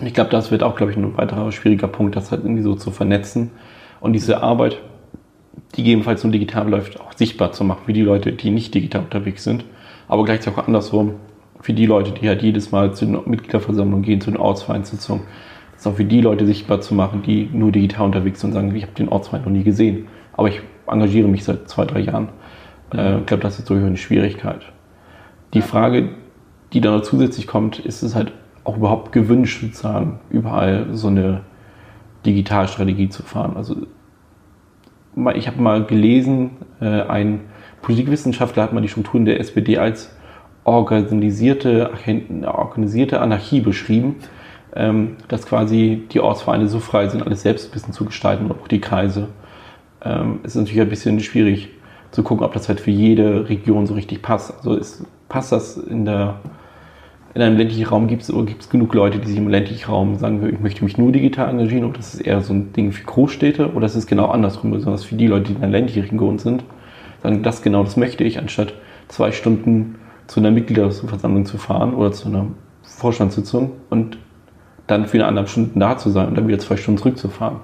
Und 0.01 0.07
ich 0.07 0.15
glaube, 0.15 0.31
das 0.31 0.51
wird 0.51 0.63
auch, 0.63 0.77
glaube 0.77 0.93
ich, 0.93 0.99
ein 0.99 1.17
weiterer 1.17 1.53
schwieriger 1.53 1.89
Punkt, 1.89 2.17
das 2.17 2.31
halt 2.31 2.43
irgendwie 2.45 2.63
so 2.63 2.75
zu 2.75 2.91
vernetzen 2.91 3.51
und 4.01 4.15
diese 4.15 4.43
Arbeit, 4.43 4.79
die 5.75 5.83
gegebenenfalls 5.83 6.25
nur 6.25 6.33
digital 6.33 6.69
läuft, 6.69 7.01
auch 7.01 7.13
sichtbar 7.13 7.53
zu 7.53 7.63
machen 7.63 7.83
für 7.87 7.93
die 7.93 8.03
Leute, 8.03 8.33
die 8.33 8.51
nicht 8.51 8.75
digital 8.75 9.03
unterwegs 9.03 9.45
sind. 9.45 9.65
Aber 10.09 10.25
gleichzeitig 10.25 10.59
auch 10.59 10.67
andersrum, 10.67 11.15
für 11.61 11.73
die 11.73 11.87
Leute, 11.87 12.11
die 12.11 12.29
halt 12.29 12.43
jedes 12.43 12.73
Mal 12.73 12.93
zu 12.95 13.07
den 13.07 13.21
Mitgliederversammlungen 13.25 14.03
gehen, 14.03 14.21
zu 14.21 14.31
den 14.31 14.41
Ortsvereinssitzungen, 14.41 15.25
das 15.75 15.87
auch 15.87 15.95
für 15.95 16.05
die 16.05 16.21
Leute 16.21 16.47
sichtbar 16.47 16.81
zu 16.81 16.95
machen, 16.95 17.23
die 17.23 17.49
nur 17.53 17.71
digital 17.71 18.07
unterwegs 18.07 18.41
sind 18.41 18.51
und 18.51 18.55
sagen, 18.55 18.75
ich 18.75 18.83
habe 18.83 18.95
den 18.95 19.09
Ortsverein 19.09 19.43
noch 19.43 19.51
nie 19.51 19.63
gesehen, 19.63 20.09
aber 20.33 20.49
ich 20.49 20.61
engagiere 20.87 21.29
mich 21.29 21.45
seit 21.45 21.69
zwei, 21.69 21.85
drei 21.85 22.01
Jahren. 22.01 22.29
Äh, 22.93 23.21
ich 23.21 23.27
glaube, 23.27 23.43
das 23.43 23.59
ist 23.59 23.71
durchaus 23.71 23.87
eine 23.87 23.97
Schwierigkeit. 23.97 24.63
Die 25.55 25.63
Frage, 25.63 26.09
die 26.73 26.81
dann 26.81 26.95
noch 26.95 27.03
zusätzlich 27.03 27.47
kommt, 27.47 27.79
ist 27.79 28.03
es 28.03 28.15
halt 28.15 28.33
auch 28.64 28.76
überhaupt 28.76 29.12
gewünscht, 29.12 29.61
sozusagen, 29.61 30.21
überall 30.31 30.88
so 30.92 31.09
eine 31.09 31.40
Digitalstrategie 32.25 33.09
zu 33.09 33.23
fahren. 33.23 33.57
Also 33.57 33.76
ich 35.35 35.47
habe 35.47 35.61
mal 35.61 35.85
gelesen, 35.85 36.50
äh, 36.81 37.02
ein 37.02 37.40
Politikwissenschaftler 37.83 38.62
hat 38.62 38.73
mal 38.73 38.81
die 38.81 38.88
Strukturen 38.88 39.25
der 39.25 39.40
SPD 39.40 39.78
als 39.78 40.14
organisierte, 40.64 41.90
organisierte 42.47 43.21
Anarchie 43.21 43.61
beschrieben, 43.61 44.16
ähm, 44.75 45.16
dass 45.28 45.47
quasi 45.47 46.04
die 46.12 46.21
Ortsvereine 46.21 46.69
so 46.69 46.78
frei 46.78 47.09
sind, 47.09 47.26
alles 47.26 47.42
selbst 47.42 47.69
ein 47.69 47.73
bisschen 47.73 47.92
zu 47.92 48.04
gestalten 48.04 48.47
und 48.47 48.52
auch 48.52 48.69
die 48.69 48.81
Kreise. 48.81 49.28
Ähm, 50.04 50.40
es 50.45 50.54
ist 50.54 50.61
natürlich 50.61 50.81
ein 50.81 50.88
bisschen 50.88 51.21
schwierig 51.21 51.69
zu 52.12 52.23
gucken, 52.23 52.45
ob 52.45 52.52
das 52.52 52.69
halt 52.69 52.81
für 52.81 52.90
jede 52.90 53.49
Region 53.49 53.87
so 53.87 53.95
richtig 53.95 54.23
passt. 54.23 54.54
Also 54.57 54.76
ist, 54.76 55.04
passt 55.28 55.50
das 55.50 55.76
in 55.76 56.04
der 56.04 56.37
in 57.35 57.41
einem 57.41 57.57
ländlichen 57.57 57.87
Raum 57.87 58.09
gibt 58.09 58.23
es 58.23 58.69
genug 58.69 58.95
Leute, 58.95 59.19
die 59.19 59.29
sich 59.29 59.39
im 59.39 59.49
ländlichen 59.49 59.91
Raum 59.91 60.17
sagen, 60.17 60.47
ich 60.53 60.61
möchte 60.61 60.85
mich 60.85 60.99
nur 60.99 61.12
digital 61.12 61.49
engagieren 61.49 61.85
oder 61.85 61.97
das 61.97 62.15
ist 62.15 62.21
eher 62.21 62.43
so 62.43 62.53
ein 62.53 62.73
Ding 62.75 62.93
für 62.93 63.05
Großstädte 63.05 63.71
oder 63.71 63.81
das 63.81 63.97
ist 63.97 64.07
genau 64.07 64.27
andersrum, 64.27 64.71
besonders 64.71 65.05
für 65.05 65.15
die 65.15 65.29
Leute, 65.29 65.45
die 65.45 65.53
in 65.53 65.62
einer 65.62 65.73
ländlichen 65.73 66.03
Region 66.03 66.39
sind, 66.39 66.62
sagen, 67.23 67.43
das 67.43 67.62
genau, 67.62 67.85
das 67.85 67.97
möchte 67.97 68.23
ich, 68.25 68.39
anstatt 68.39 68.75
zwei 69.09 69.33
Stunden 69.33 69.97
zu 70.27 70.41
einer 70.41 70.51
Mitgliederversammlung 70.51 71.47
zu 71.47 71.57
fahren 71.57 71.95
oder 71.95 72.12
zu 72.12 72.29
einer 72.29 72.47
Vorstandssitzung 72.83 73.73
und 73.89 74.19
dann 74.87 75.07
für 75.07 75.17
eine 75.17 75.27
anderthalb 75.27 75.49
Stunden 75.49 75.81
da 75.81 75.97
zu 75.97 76.11
sein 76.11 76.29
und 76.29 76.37
dann 76.37 76.49
wieder 76.49 76.59
zwei 76.59 76.77
Stunden 76.77 76.99
zurückzufahren. 76.99 77.59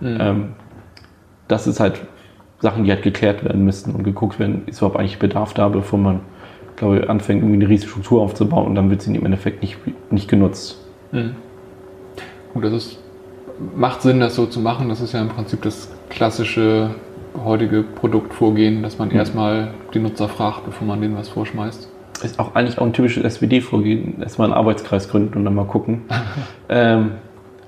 Mhm. 0.00 0.18
Ähm, 0.18 0.48
das 1.46 1.66
ist 1.66 1.80
halt 1.80 2.00
Sachen, 2.60 2.84
die 2.84 2.90
halt 2.90 3.02
geklärt 3.02 3.44
werden 3.44 3.64
müssten 3.64 3.94
und 3.94 4.04
geguckt 4.04 4.38
werden, 4.38 4.62
ist 4.66 4.78
überhaupt 4.78 4.98
eigentlich 4.98 5.18
Bedarf 5.18 5.52
da, 5.52 5.68
bevor 5.68 5.98
man, 5.98 6.20
glaube 6.80 6.98
ich, 6.98 7.10
anfängt, 7.10 7.42
irgendwie 7.42 7.62
eine 7.62 7.68
riesige 7.68 7.90
Struktur 7.90 8.22
aufzubauen 8.22 8.66
und 8.66 8.74
dann 8.74 8.90
wird 8.90 9.02
sie 9.02 9.14
im 9.14 9.24
Endeffekt 9.24 9.60
nicht, 9.60 9.76
nicht 10.10 10.28
genutzt. 10.28 10.78
Mhm. 11.12 11.36
Gut, 12.54 12.64
das 12.64 12.72
ist, 12.72 12.98
macht 13.76 14.00
Sinn, 14.00 14.18
das 14.18 14.34
so 14.34 14.46
zu 14.46 14.60
machen. 14.60 14.88
Das 14.88 15.00
ist 15.00 15.12
ja 15.12 15.20
im 15.20 15.28
Prinzip 15.28 15.60
das 15.62 15.90
klassische 16.08 16.94
heutige 17.44 17.82
Produktvorgehen, 17.82 18.82
dass 18.82 18.98
man 18.98 19.10
mhm. 19.10 19.16
erstmal 19.16 19.74
die 19.92 19.98
Nutzer 19.98 20.28
fragt, 20.28 20.64
bevor 20.64 20.86
man 20.88 21.02
denen 21.02 21.16
was 21.16 21.28
vorschmeißt. 21.28 21.88
Ist 22.22 22.38
auch 22.38 22.54
eigentlich 22.54 22.78
auch 22.78 22.86
ein 22.86 22.94
typisches 22.94 23.34
SWD-Vorgehen. 23.34 24.22
Erstmal 24.22 24.46
einen 24.46 24.54
Arbeitskreis 24.54 25.10
gründen 25.10 25.36
und 25.36 25.44
dann 25.44 25.54
mal 25.54 25.66
gucken. 25.66 26.02
ähm, 26.70 27.12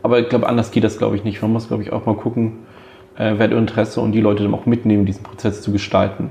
aber 0.02 0.20
ich 0.20 0.28
glaube, 0.30 0.48
anders 0.48 0.70
geht 0.70 0.84
das, 0.84 0.96
glaube 0.96 1.16
ich, 1.16 1.24
nicht. 1.24 1.42
Man 1.42 1.52
muss, 1.52 1.68
glaube 1.68 1.82
ich, 1.82 1.92
auch 1.92 2.06
mal 2.06 2.16
gucken, 2.16 2.60
äh, 3.16 3.34
wer 3.36 3.44
hat 3.44 3.52
Interesse 3.52 4.00
und 4.00 4.12
die 4.12 4.22
Leute 4.22 4.42
dann 4.42 4.54
auch 4.54 4.64
mitnehmen, 4.64 5.04
diesen 5.04 5.22
Prozess 5.22 5.60
zu 5.60 5.70
gestalten, 5.70 6.30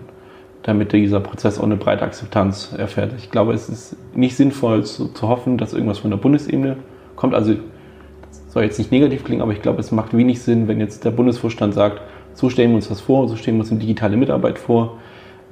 damit 0.64 0.92
dieser 0.94 1.20
Prozess 1.20 1.60
auch 1.60 1.64
eine 1.64 1.76
breite 1.76 2.04
Akzeptanz 2.04 2.74
erfährt. 2.78 3.14
Ich 3.18 3.32
glaube, 3.32 3.54
es 3.54 3.68
ist 3.68 3.96
nicht 4.16 4.36
sinnvoll 4.36 4.84
zu, 4.84 5.08
zu 5.08 5.28
hoffen, 5.28 5.58
dass 5.58 5.74
irgendwas 5.74 6.00
von 6.00 6.12
der 6.12 6.18
Bundesebene 6.18 6.78
kommt. 7.16 7.34
Also, 7.34 7.54
das 7.54 8.54
soll 8.54 8.64
jetzt 8.64 8.78
nicht 8.78 8.92
negativ 8.92 9.24
klingen, 9.24 9.42
aber 9.42 9.54
ich 9.54 9.62
glaube, 9.62 9.80
es 9.80 9.92
macht 9.92 10.16
wenig 10.16 10.42
Sinn, 10.42 10.68
wenn 10.68 10.80
jetzt 10.80 11.04
der 11.04 11.12
Bundesvorstand 11.12 11.74
sagt, 11.74 12.02
so 12.34 12.50
stellen 12.50 12.72
wir 12.72 12.76
uns 12.76 12.90
das 12.90 13.02
vor, 13.02 13.28
so 13.28 13.36
stellen 13.36 13.58
wir 13.58 13.62
uns 13.62 13.72
eine 13.72 13.80
digitale 13.80 14.18
Mitarbeit 14.18 14.60
vor. 14.60 14.98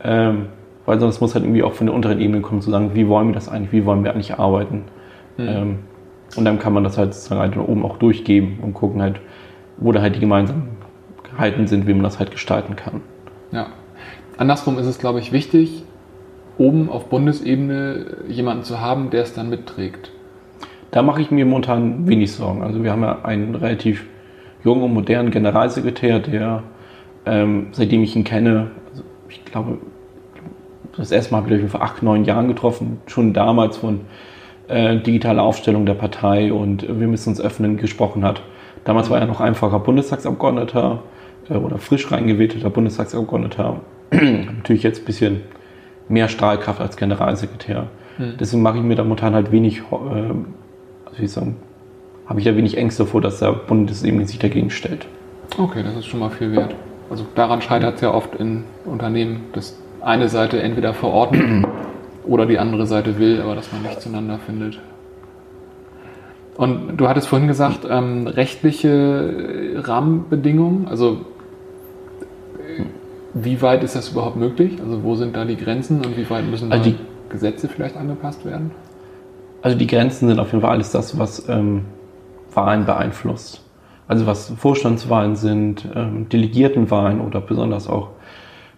Ähm, 0.04 0.48
weil 0.86 1.00
sonst 1.00 1.22
muss 1.22 1.36
halt 1.36 1.44
irgendwie 1.44 1.63
auch 1.63 1.74
von 1.74 1.88
der 1.88 1.96
unteren 1.96 2.20
Ebene 2.20 2.42
kommen, 2.42 2.62
zu 2.62 2.72
sagen, 2.72 2.92
wie 2.94 3.08
wollen 3.08 3.28
wir 3.28 3.36
das 3.36 3.50
eigentlich, 3.50 3.72
wie 3.72 3.86
wollen 3.86 4.04
wir 4.04 4.12
eigentlich 4.12 4.39
arbeiten. 4.39 4.86
Mhm. 5.38 5.48
Ähm, 5.48 5.80
und 6.36 6.46
dann 6.46 6.60
kann 6.60 6.74
man 6.74 6.84
das 6.84 6.98
halt 6.98 7.13
sozusagen 7.13 7.42
halt 7.42 7.58
oben 7.58 7.86
auch 7.86 7.98
durchgeben 7.98 8.60
und 8.62 8.74
gucken 8.74 9.01
halt, 9.01 9.20
wo 9.78 9.92
da 9.92 10.01
halt 10.01 10.16
die 10.16 10.20
Gemeinsamkeiten 10.20 11.68
sind, 11.68 11.88
wie 11.88 11.94
man 11.94 12.04
das 12.04 12.20
halt 12.20 12.32
gestalten 12.32 12.75
kann. 12.75 13.01
Ja. 13.51 13.68
Andersrum 14.39 14.79
ist 14.79 14.86
es, 14.86 15.00
glaube 15.00 15.19
ich, 15.19 15.34
wichtig, 15.34 15.84
oben 16.58 16.89
auf 16.89 17.10
Bundesebene 17.10 18.05
jemanden 18.29 18.63
zu 18.63 18.79
haben, 18.79 19.10
der 19.10 19.24
es 19.24 19.34
dann 19.34 19.50
mitträgt. 19.50 20.12
Da 20.91 21.01
mache 21.01 21.22
ich 21.22 21.29
mir 21.29 21.46
momentan 21.46 22.08
wenig 22.08 22.31
Sorgen. 22.31 22.63
Also 22.63 22.81
wir 22.81 22.93
haben 22.93 23.01
ja 23.01 23.22
einen 23.24 23.53
relativ 23.53 24.05
jungen 24.63 24.84
und 24.84 24.93
modernen 24.93 25.31
Generalsekretär, 25.31 26.19
der, 26.19 26.63
ähm, 27.25 27.67
seitdem 27.74 28.01
ich 28.01 28.15
ihn 28.15 28.24
kenne, 28.24 28.72
also 28.89 29.03
ich 29.27 29.43
glaube, 29.43 29.79
das 30.96 31.12
erste 31.12 31.34
Mal 31.34 31.43
habe 31.43 31.53
ich 31.53 31.62
ihn 31.62 31.67
vor 31.67 31.81
acht, 31.81 32.01
neun 32.01 32.24
Jahren 32.24 32.48
getroffen, 32.48 33.01
schon 33.08 33.34
damals 33.34 33.75
von 33.75 34.05
äh, 34.69 35.00
digitaler 35.00 35.43
Aufstellung 35.43 35.86
der 35.86 35.96
Partei 35.96 36.53
und 36.53 36.88
wir 36.88 37.08
müssen 37.10 37.27
uns 37.27 37.41
öffnen 37.41 37.75
gesprochen 37.75 38.24
hat. 38.24 38.41
Damals 38.86 39.10
war 39.10 39.19
er 39.19 39.27
noch 39.27 39.41
einfacher 39.41 39.79
Bundestagsabgeordneter 39.79 41.03
äh, 41.50 41.55
oder 41.55 41.77
frisch 41.77 42.10
reingewählter 42.10 42.69
Bundestagsabgeordneter. 42.69 43.81
Natürlich 44.58 44.84
jetzt 44.84 45.01
ein 45.01 45.06
bisschen 45.06 45.42
mehr 46.08 46.28
Strahlkraft 46.28 46.82
als 46.82 46.98
Generalsekretär. 46.98 47.88
Hm. 48.18 48.34
Deswegen 48.39 48.62
mache 48.62 48.78
ich 48.78 48.84
mir 48.84 48.96
da 48.96 49.04
momentan 49.04 49.34
halt 49.34 49.51
wenig, 49.51 49.80
äh, 49.80 49.96
also 49.96 51.24
ich 51.24 51.32
sagen, 51.32 51.58
habe 52.28 52.39
ich 52.39 52.46
da 52.46 52.56
wenig 52.56 52.78
Ängste 52.78 53.06
vor, 53.06 53.22
dass 53.22 53.39
der 53.39 53.54
Bundesebene 53.54 54.25
sich 54.25 54.39
dagegen 54.39 54.70
stellt. 54.70 55.08
Okay, 55.58 55.84
das 55.84 55.96
ist 55.96 56.06
schon 56.06 56.20
mal 56.20 56.30
viel 56.30 56.51
wert. 56.56 56.75
Also 57.10 57.25
daran 57.36 57.62
scheitert 57.62 57.96
es 57.96 58.01
ja 58.01 58.13
oft 58.13 58.36
in 58.36 58.66
Unternehmen, 58.86 59.46
dass 59.54 59.80
eine 60.01 60.30
Seite 60.30 60.62
entweder 60.62 60.94
verordnet 60.94 61.66
oder 62.24 62.46
die 62.46 62.60
andere 62.60 62.86
Seite 62.86 63.18
will, 63.18 63.42
aber 63.42 63.56
dass 63.56 63.72
man 63.72 63.82
nicht 63.82 64.01
zueinander 64.01 64.39
findet. 64.46 64.80
Und 66.56 66.98
du 66.98 67.08
hattest 67.08 67.28
vorhin 67.28 67.48
gesagt, 67.48 67.88
ähm, 67.89 68.28
rechtliche 68.28 69.75
Rahmenbedingungen, 69.78 70.88
also 70.88 71.25
wie 73.34 73.62
weit 73.62 73.84
ist 73.84 73.96
das 73.96 74.10
überhaupt 74.10 74.36
möglich? 74.36 74.80
Also 74.82 75.04
wo 75.04 75.16
sind 75.16 75.36
da 75.36 75.46
die 75.46 75.58
Grenzen 75.58 75.98
und 75.98 76.18
wie 76.18 76.30
weit 76.30 76.46
müssen 76.50 76.72
also 76.72 76.90
die, 76.90 76.96
Gesetze 77.30 77.68
vielleicht 77.68 77.96
angepasst 77.96 78.44
werden? 78.46 78.72
Also 79.62 79.78
die 79.78 79.88
Grenzen 79.88 80.28
sind 80.28 80.40
auf 80.40 80.52
jeden 80.52 80.62
Fall 80.62 80.72
alles 80.72 80.92
das, 80.92 81.18
was 81.20 81.48
ähm, 81.48 81.86
Wahlen 82.54 82.86
beeinflusst. 82.86 83.64
Also 84.08 84.26
was 84.26 84.50
Vorstandswahlen 84.58 85.36
sind, 85.36 85.88
ähm, 85.96 86.28
Delegiertenwahlen 86.30 87.22
oder 87.22 87.42
besonders 87.42 87.88
auch 87.88 88.10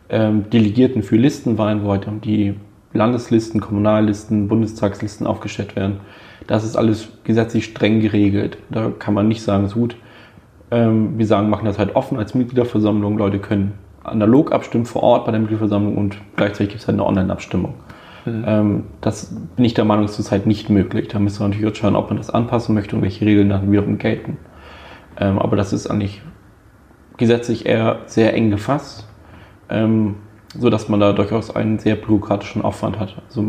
ähm, 0.10 0.50
Delegierten 0.50 1.04
für 1.04 1.16
Listenwahlen, 1.16 1.86
wo 1.86 1.92
halt 1.92 2.06
die 2.26 2.56
Landeslisten, 2.94 3.62
Kommunallisten, 3.62 4.50
Bundestagslisten 4.50 5.26
aufgestellt 5.26 5.78
werden. 5.78 6.02
Das 6.48 6.66
ist 6.66 6.76
alles 6.76 7.08
gesetzlich 7.24 7.66
streng 7.66 8.02
geregelt. 8.02 8.58
Da 8.70 8.92
kann 8.98 9.14
man 9.14 9.30
nicht 9.30 9.42
sagen, 9.42 9.70
so 9.70 9.80
gut, 9.80 9.96
ähm, 10.72 11.18
wir 11.18 11.26
sagen, 11.26 11.50
machen 11.50 11.66
das 11.66 11.80
halt 11.80 11.96
offen 11.96 12.18
als 12.18 12.36
Mitgliederversammlung. 12.36 13.18
Leute 13.18 13.40
können 13.40 13.74
analog 14.04 14.52
abstimmen 14.52 14.86
vor 14.86 15.04
Ort 15.04 15.26
bei 15.26 15.32
der 15.32 15.40
Mitgliederversammlung 15.40 15.98
und 15.98 16.18
gleichzeitig 16.36 16.70
gibt 16.70 16.82
es 16.82 16.88
halt 16.88 16.96
eine 16.96 17.06
Online-Abstimmung. 17.06 17.76
Mhm. 18.26 18.44
Ähm, 18.46 18.84
das 19.02 19.36
bin 19.56 19.66
ich 19.66 19.74
der 19.74 19.86
Meinung, 19.86 20.06
ist 20.06 20.16
zurzeit 20.16 20.46
nicht 20.46 20.70
möglich. 20.70 21.08
Da 21.08 21.20
müssen 21.20 21.40
wir 21.40 21.48
natürlich 21.48 21.78
schauen, 21.78 21.96
ob 21.96 22.10
man 22.10 22.18
das 22.18 22.30
anpassen 22.30 22.76
möchte 22.76 22.96
und 22.96 23.02
welche 23.02 23.26
Regeln 23.26 23.50
dann 23.50 23.72
wiederum 23.72 23.98
gelten. 23.98 24.38
Ähm, 25.18 25.40
aber 25.40 25.56
das 25.56 25.74
ist 25.74 25.88
eigentlich 25.88 26.22
gesetzlich 27.18 27.66
eher 27.66 28.00
sehr 28.06 28.34
eng 28.34 28.50
gefasst 28.52 29.08
ähm, 29.72 30.16
so 30.56 30.70
dass 30.70 30.90
man 30.90 31.00
da 31.00 31.14
durchaus 31.14 31.56
einen 31.56 31.80
sehr 31.80 31.96
bürokratischen 31.96 32.62
Aufwand 32.62 33.00
hat. 33.00 33.16
Also 33.28 33.44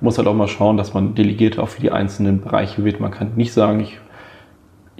muss 0.00 0.18
halt 0.18 0.28
auch 0.28 0.34
mal 0.34 0.48
schauen, 0.48 0.76
dass 0.76 0.94
man 0.94 1.14
Delegierte 1.14 1.62
auch 1.62 1.68
für 1.68 1.80
die 1.80 1.90
einzelnen 1.90 2.40
Bereiche 2.40 2.84
wählt. 2.84 3.00
Man 3.00 3.10
kann 3.10 3.32
nicht 3.36 3.52
sagen, 3.52 3.80
ich, 3.80 3.98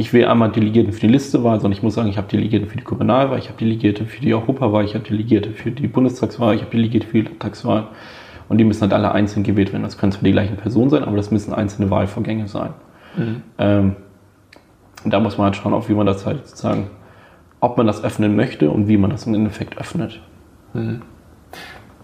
ich 0.01 0.15
will 0.15 0.25
einmal 0.25 0.51
Delegierten 0.51 0.95
für 0.95 1.01
die 1.01 1.09
Listewahl, 1.09 1.61
sondern 1.61 1.77
ich 1.77 1.83
muss 1.83 1.95
sagen, 1.95 2.09
ich 2.09 2.17
habe 2.17 2.27
Delegierten 2.27 2.69
für 2.69 2.79
die 2.79 2.85
Kommunalwahl, 2.85 3.39
ich 3.39 3.49
habe 3.49 3.59
Delegierte 3.59 4.07
für 4.07 4.23
die 4.23 4.33
Europawahl, 4.33 4.85
ich 4.85 4.95
habe 4.95 5.05
Delegierte 5.05 5.51
für 5.51 5.71
die 5.71 5.87
Bundestagswahl, 5.89 6.55
ich 6.55 6.63
habe 6.63 6.71
Delegierte 6.71 7.07
für 7.07 7.19
die 7.19 7.29
Landtagswahl. 7.29 7.89
Und 8.49 8.59
die 8.59 8.65
müssen 8.65 8.81
halt 8.81 8.95
alle 8.95 9.13
einzeln 9.13 9.45
gewählt 9.45 9.73
werden. 9.73 9.83
Das 9.83 9.99
können 9.99 10.11
zwar 10.11 10.25
die 10.25 10.33
gleichen 10.33 10.57
Personen 10.57 10.89
sein, 10.89 11.05
aber 11.05 11.17
das 11.17 11.31
müssen 11.31 11.53
einzelne 11.53 11.91
Wahlvorgänge 11.91 12.49
sein. 12.49 12.71
Mhm. 13.17 13.43
Ähm, 13.59 13.97
und 15.05 15.13
da 15.13 15.21
muss 15.21 15.37
man 15.37 15.47
halt 15.47 15.57
schauen, 15.57 15.75
auf 15.75 15.89
wie 15.91 15.95
man 15.95 16.07
das 16.07 16.25
halt 16.25 16.47
sozusagen, 16.47 16.89
ob 17.61 17.77
man 17.77 17.87
das 17.87 18.03
öffnen 18.03 18.35
möchte 18.35 18.71
und 18.71 18.89
wie 18.89 18.97
man 18.97 19.11
das 19.11 19.27
im 19.27 19.35
Endeffekt 19.35 19.79
öffnet. 19.79 20.21
Mhm. 20.73 21.03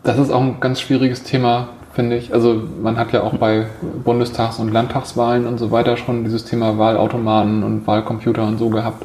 Das 0.03 0.19
ist 0.19 0.31
auch 0.31 0.43
ein 0.43 0.61
ganz 0.61 0.81
schwieriges 0.81 1.25
Thema, 1.25 1.71
finde 1.97 2.17
ich. 2.17 2.33
Also 2.33 2.63
man 2.83 2.99
hat 2.99 3.13
ja 3.13 3.23
auch 3.23 3.35
bei 3.35 3.67
Bundestags- 4.05 4.61
und 4.61 4.71
Landtagswahlen 4.73 5.47
und 5.47 5.59
so 5.59 5.71
weiter 5.71 5.97
schon 5.97 6.25
dieses 6.25 6.45
Thema 6.45 6.79
Wahlautomaten 6.79 7.65
und 7.65 7.87
Wahlcomputer 7.87 8.45
und 8.45 8.59
so 8.59 8.69
gehabt. 8.69 9.05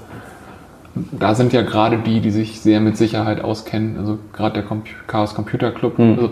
Da 0.93 1.33
sind 1.33 1.53
ja 1.53 1.61
gerade 1.61 1.99
die, 1.99 2.19
die 2.19 2.31
sich 2.31 2.59
sehr 2.59 2.81
mit 2.81 2.97
Sicherheit 2.97 3.41
auskennen, 3.43 3.97
also 3.97 4.19
gerade 4.33 4.61
der 4.61 4.77
Chaos 5.07 5.33
Computer 5.33 5.71
Club, 5.71 5.97
mhm. 5.97 6.15
also 6.15 6.31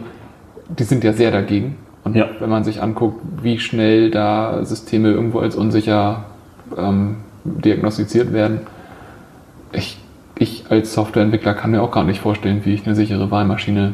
die 0.68 0.84
sind 0.84 1.04
ja 1.06 1.13
sehr 1.13 1.32
dagegen. 1.32 1.78
Und 2.04 2.18
ja. 2.18 2.28
wenn 2.39 2.50
man 2.50 2.66
sich 2.66 2.82
anguckt, 2.82 3.22
wie 3.42 3.58
schnell 3.58 4.12
da 4.12 4.66
Systeme 4.66 5.12
irgendwo 5.12 5.39
als 5.39 5.56
unsicher 5.56 6.25
ähm, 6.78 7.18
diagnostiziert 7.46 8.34
werden, 8.34 8.62
ich 9.72 9.98
ich 10.42 10.66
als 10.70 10.94
Softwareentwickler 10.94 11.54
kann 11.54 11.72
mir 11.72 11.82
auch 11.82 11.92
gar 11.92 12.06
nicht 12.06 12.22
vorstellen, 12.22 12.62
wie 12.63 12.74
ich 12.74 12.86
eine 12.86 12.96
sichere 12.96 13.30
Wahlmaschine 13.30 13.94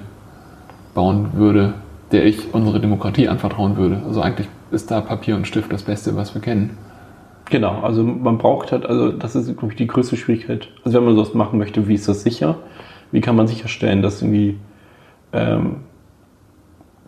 bauen 0.93 1.31
würde, 1.34 1.74
der 2.12 2.25
ich 2.25 2.53
unsere 2.53 2.79
Demokratie 2.79 3.27
anvertrauen 3.27 3.77
würde. 3.77 4.01
Also 4.05 4.21
eigentlich 4.21 4.47
ist 4.71 4.91
da 4.91 5.01
Papier 5.01 5.35
und 5.35 5.47
Stift 5.47 5.71
das 5.71 5.83
Beste, 5.83 6.15
was 6.15 6.33
wir 6.33 6.41
kennen. 6.41 6.77
Genau, 7.50 7.81
also 7.81 8.03
man 8.03 8.38
braucht 8.38 8.71
halt, 8.71 8.85
also 8.85 9.12
das 9.12 9.35
ist, 9.35 9.55
glaube 9.57 9.74
ich, 9.74 9.77
die 9.77 9.88
größte 9.88 10.17
Schwierigkeit. 10.17 10.67
Also 10.83 10.97
wenn 10.97 11.05
man 11.05 11.15
sowas 11.15 11.33
machen 11.33 11.59
möchte, 11.59 11.88
wie 11.88 11.93
ist 11.93 12.07
das 12.07 12.24
sicher? 12.24 12.57
Wie 13.12 13.21
kann 13.21 13.35
man 13.35 13.47
sicherstellen, 13.47 14.01
dass 14.01 14.21
irgendwie, 14.21 14.57
ähm, 15.31 15.77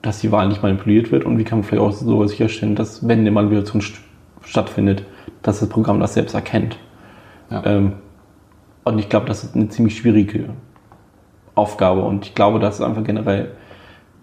dass 0.02 0.20
die 0.20 0.32
Wahl 0.32 0.48
nicht 0.48 0.62
manipuliert 0.62 1.12
wird? 1.12 1.26
Und 1.26 1.40
wie 1.40 1.44
kann 1.44 1.60
man 1.60 1.64
vielleicht 1.64 1.84
auch 1.84 1.92
so 1.92 2.26
sicherstellen, 2.28 2.76
dass, 2.76 3.08
wenn 3.08 3.20
eine 3.20 3.32
Manipulation 3.32 3.82
stattfindet, 4.44 5.04
dass 5.42 5.60
das 5.60 5.70
Programm 5.70 6.00
das 6.00 6.14
selbst 6.14 6.36
erkennt? 6.36 6.78
Ja. 7.50 7.66
Ähm, 7.66 7.94
und 8.84 9.00
ich 9.00 9.10
glaube, 9.10 9.26
das 9.26 9.44
ist 9.44 9.56
eine 9.56 9.70
ziemlich 9.70 9.98
schwierige 9.98 10.50
Aufgabe. 11.56 12.04
Und 12.04 12.26
ich 12.26 12.36
glaube, 12.36 12.60
das 12.60 12.76
ist 12.76 12.82
einfach 12.82 13.04
generell 13.04 13.52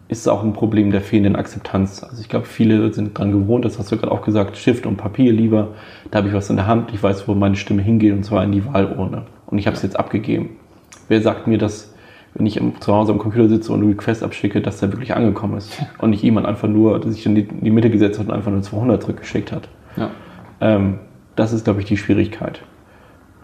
ist 0.08 0.28
auch 0.28 0.42
ein 0.42 0.52
Problem 0.52 0.90
der 0.90 1.00
fehlenden 1.00 1.36
Akzeptanz. 1.36 2.02
Also 2.02 2.20
ich 2.20 2.28
glaube, 2.28 2.46
viele 2.46 2.92
sind 2.92 3.16
daran 3.16 3.32
gewohnt, 3.32 3.64
das 3.64 3.78
hast 3.78 3.90
du 3.90 3.96
gerade 3.96 4.12
auch 4.12 4.22
gesagt, 4.22 4.56
Stift 4.56 4.86
und 4.86 4.96
Papier 4.96 5.32
lieber. 5.32 5.68
Da 6.10 6.18
habe 6.18 6.28
ich 6.28 6.34
was 6.34 6.50
in 6.50 6.56
der 6.56 6.66
Hand, 6.66 6.92
ich 6.92 7.02
weiß, 7.02 7.26
wo 7.26 7.34
meine 7.34 7.56
Stimme 7.56 7.82
hingeht, 7.82 8.12
und 8.12 8.24
zwar 8.24 8.44
in 8.44 8.52
die 8.52 8.64
Wahlurne. 8.66 9.22
Und 9.46 9.58
ich 9.58 9.66
habe 9.66 9.76
es 9.76 9.82
jetzt 9.82 9.98
abgegeben. 9.98 10.50
Wer 11.08 11.22
sagt 11.22 11.46
mir, 11.46 11.58
dass, 11.58 11.94
wenn 12.34 12.46
ich 12.46 12.60
zu 12.80 12.94
Hause 12.94 13.12
am 13.12 13.18
Computer 13.18 13.48
sitze 13.48 13.72
und 13.72 13.80
einen 13.80 13.90
Request 13.90 14.22
abschicke, 14.22 14.60
dass 14.60 14.80
der 14.80 14.92
wirklich 14.92 15.14
angekommen 15.14 15.56
ist? 15.56 15.82
Und 15.98 16.10
nicht 16.10 16.22
jemand 16.22 16.46
einfach 16.46 16.68
nur, 16.68 17.00
der 17.00 17.10
sich 17.10 17.24
in 17.24 17.34
die 17.34 17.70
Mitte 17.70 17.90
gesetzt 17.90 18.18
hat 18.18 18.26
und 18.26 18.32
einfach 18.32 18.50
nur 18.50 18.62
200 18.62 19.02
zurückgeschickt 19.02 19.52
hat. 19.52 19.68
Ja. 19.96 20.10
Ähm, 20.60 20.98
das 21.36 21.52
ist, 21.52 21.64
glaube 21.64 21.80
ich, 21.80 21.86
die 21.86 21.96
Schwierigkeit. 21.96 22.60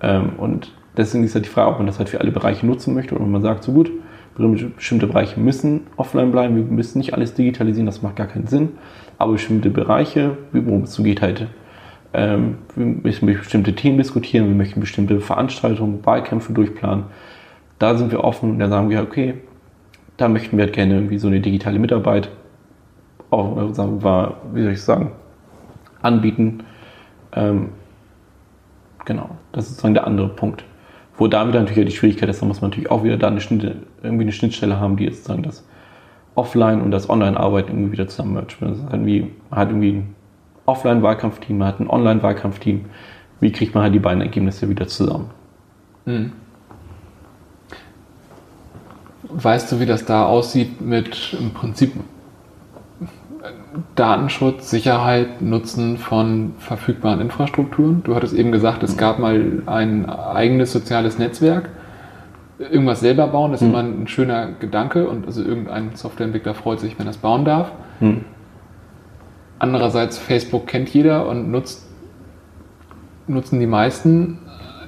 Ähm, 0.02 0.30
und 0.38 0.72
Deswegen 0.96 1.24
ist 1.24 1.34
halt 1.34 1.44
die 1.44 1.50
Frage, 1.50 1.70
ob 1.70 1.78
man 1.78 1.86
das 1.86 1.98
halt 1.98 2.08
für 2.08 2.20
alle 2.20 2.30
Bereiche 2.30 2.66
nutzen 2.66 2.94
möchte 2.94 3.14
oder 3.14 3.24
man 3.24 3.42
sagt, 3.42 3.64
so 3.64 3.72
gut, 3.72 3.90
bestimmte 4.48 5.06
Bereiche 5.06 5.38
müssen 5.38 5.82
offline 5.96 6.32
bleiben, 6.32 6.56
wir 6.56 6.64
müssen 6.64 6.98
nicht 6.98 7.14
alles 7.14 7.34
digitalisieren, 7.34 7.86
das 7.86 8.02
macht 8.02 8.16
gar 8.16 8.26
keinen 8.26 8.46
Sinn. 8.46 8.70
Aber 9.18 9.32
bestimmte 9.32 9.70
Bereiche, 9.70 10.38
worum 10.52 10.82
es 10.82 10.94
so 10.94 11.02
geht, 11.02 11.22
halt 11.22 11.46
Ähm, 12.12 12.58
wir 12.74 12.86
müssen 12.86 13.26
bestimmte 13.26 13.72
Themen 13.72 13.98
diskutieren, 13.98 14.48
wir 14.48 14.54
möchten 14.56 14.80
bestimmte 14.80 15.20
Veranstaltungen, 15.20 16.04
Wahlkämpfe 16.04 16.52
durchplanen. 16.52 17.04
Da 17.78 17.94
sind 17.94 18.10
wir 18.10 18.24
offen, 18.24 18.58
da 18.58 18.68
sagen 18.68 18.90
wir, 18.90 19.00
okay, 19.02 19.34
da 20.16 20.28
möchten 20.28 20.56
wir 20.56 20.64
halt 20.64 20.74
gerne 20.74 20.94
irgendwie 20.94 21.18
so 21.18 21.28
eine 21.28 21.40
digitale 21.40 21.78
Mitarbeit, 21.78 22.30
auch, 23.30 23.72
sagen 23.74 24.02
wir, 24.02 24.38
wie 24.52 24.62
soll 24.62 24.72
ich 24.72 24.82
sagen, 24.82 25.12
anbieten. 26.02 26.64
Ähm, 27.32 27.68
genau, 29.04 29.30
das 29.52 29.64
ist 29.64 29.70
sozusagen 29.70 29.94
der 29.94 30.06
andere 30.06 30.30
Punkt. 30.30 30.64
Wo 31.16 31.28
da 31.28 31.46
wieder 31.46 31.60
natürlich 31.60 31.90
die 31.90 31.96
Schwierigkeit 31.96 32.28
ist, 32.28 32.42
da 32.42 32.46
muss 32.46 32.60
man 32.60 32.70
natürlich 32.70 32.90
auch 32.90 33.04
wieder 33.04 33.18
da 33.18 33.28
eine 33.28 33.40
irgendwie 34.02 34.24
eine 34.24 34.32
Schnittstelle 34.32 34.80
haben, 34.80 34.96
die 34.96 35.04
jetzt 35.04 35.18
sozusagen 35.18 35.42
das 35.42 35.64
Offline- 36.34 36.80
und 36.80 36.90
das 36.90 37.08
Online-Arbeiten 37.10 37.72
irgendwie 37.72 37.92
wieder 37.92 38.08
zusammen 38.08 38.34
mercht. 38.34 38.60
man 38.60 38.72
hat 39.50 39.68
irgendwie 39.68 39.90
ein 39.90 40.14
Offline-Wahlkampfteam, 40.66 41.58
man 41.58 41.68
hat 41.68 41.80
ein 41.80 41.90
Online-Wahlkampfteam. 41.90 42.84
Wie 43.40 43.52
kriegt 43.52 43.74
man 43.74 43.84
halt 43.84 43.94
die 43.94 43.98
beiden 43.98 44.22
Ergebnisse 44.22 44.68
wieder 44.68 44.86
zusammen? 44.86 45.30
Mhm. 46.04 46.32
Weißt 49.32 49.70
du, 49.70 49.80
wie 49.80 49.86
das 49.86 50.04
da 50.04 50.26
aussieht 50.26 50.80
mit 50.80 51.36
im 51.38 51.52
Prinzip 51.52 51.92
Datenschutz, 53.94 54.70
Sicherheit, 54.70 55.40
Nutzen 55.40 55.98
von 55.98 56.54
verfügbaren 56.58 57.20
Infrastrukturen? 57.20 58.02
Du 58.02 58.14
hattest 58.14 58.34
eben 58.34 58.50
gesagt, 58.50 58.82
es 58.82 58.96
gab 58.96 59.18
mal 59.18 59.62
ein 59.66 60.08
eigenes 60.08 60.72
soziales 60.72 61.18
Netzwerk. 61.18 61.70
Irgendwas 62.60 63.00
selber 63.00 63.26
bauen, 63.28 63.52
das 63.52 63.62
ist 63.62 63.68
mhm. 63.68 63.74
immer 63.74 63.82
ein 63.82 64.08
schöner 64.08 64.48
Gedanke 64.60 65.08
und 65.08 65.26
also 65.26 65.42
irgendein 65.42 65.94
Softwareentwickler 65.94 66.54
freut 66.54 66.78
sich, 66.80 66.98
wenn 66.98 67.06
er 67.06 67.10
es 67.10 67.16
bauen 67.16 67.44
darf. 67.44 67.72
Mhm. 68.00 68.24
Andererseits, 69.58 70.18
Facebook 70.18 70.66
kennt 70.66 70.88
jeder 70.90 71.26
und 71.26 71.50
nutzt, 71.50 71.86
nutzen 73.26 73.60
die 73.60 73.66
meisten. 73.66 74.38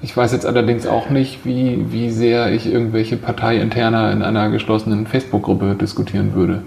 Ich 0.03 0.17
weiß 0.17 0.33
jetzt 0.33 0.47
allerdings 0.47 0.87
auch 0.87 1.11
nicht, 1.11 1.45
wie, 1.45 1.93
wie 1.93 2.11
sehr 2.11 2.53
ich 2.53 2.71
irgendwelche 2.71 3.17
Parteiinterner 3.17 4.11
in 4.13 4.23
einer 4.23 4.51
geschlossenen 4.51 5.07
Facebook-Gruppe 5.07 5.77
diskutieren 5.77 6.35
würde. 6.35 6.63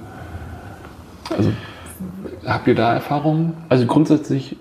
Also, 1.36 1.52
habt 2.46 2.68
ihr 2.68 2.76
da 2.76 2.94
Erfahrungen? 2.94 3.54
Also 3.70 3.86
grundsätzlich 3.86 4.56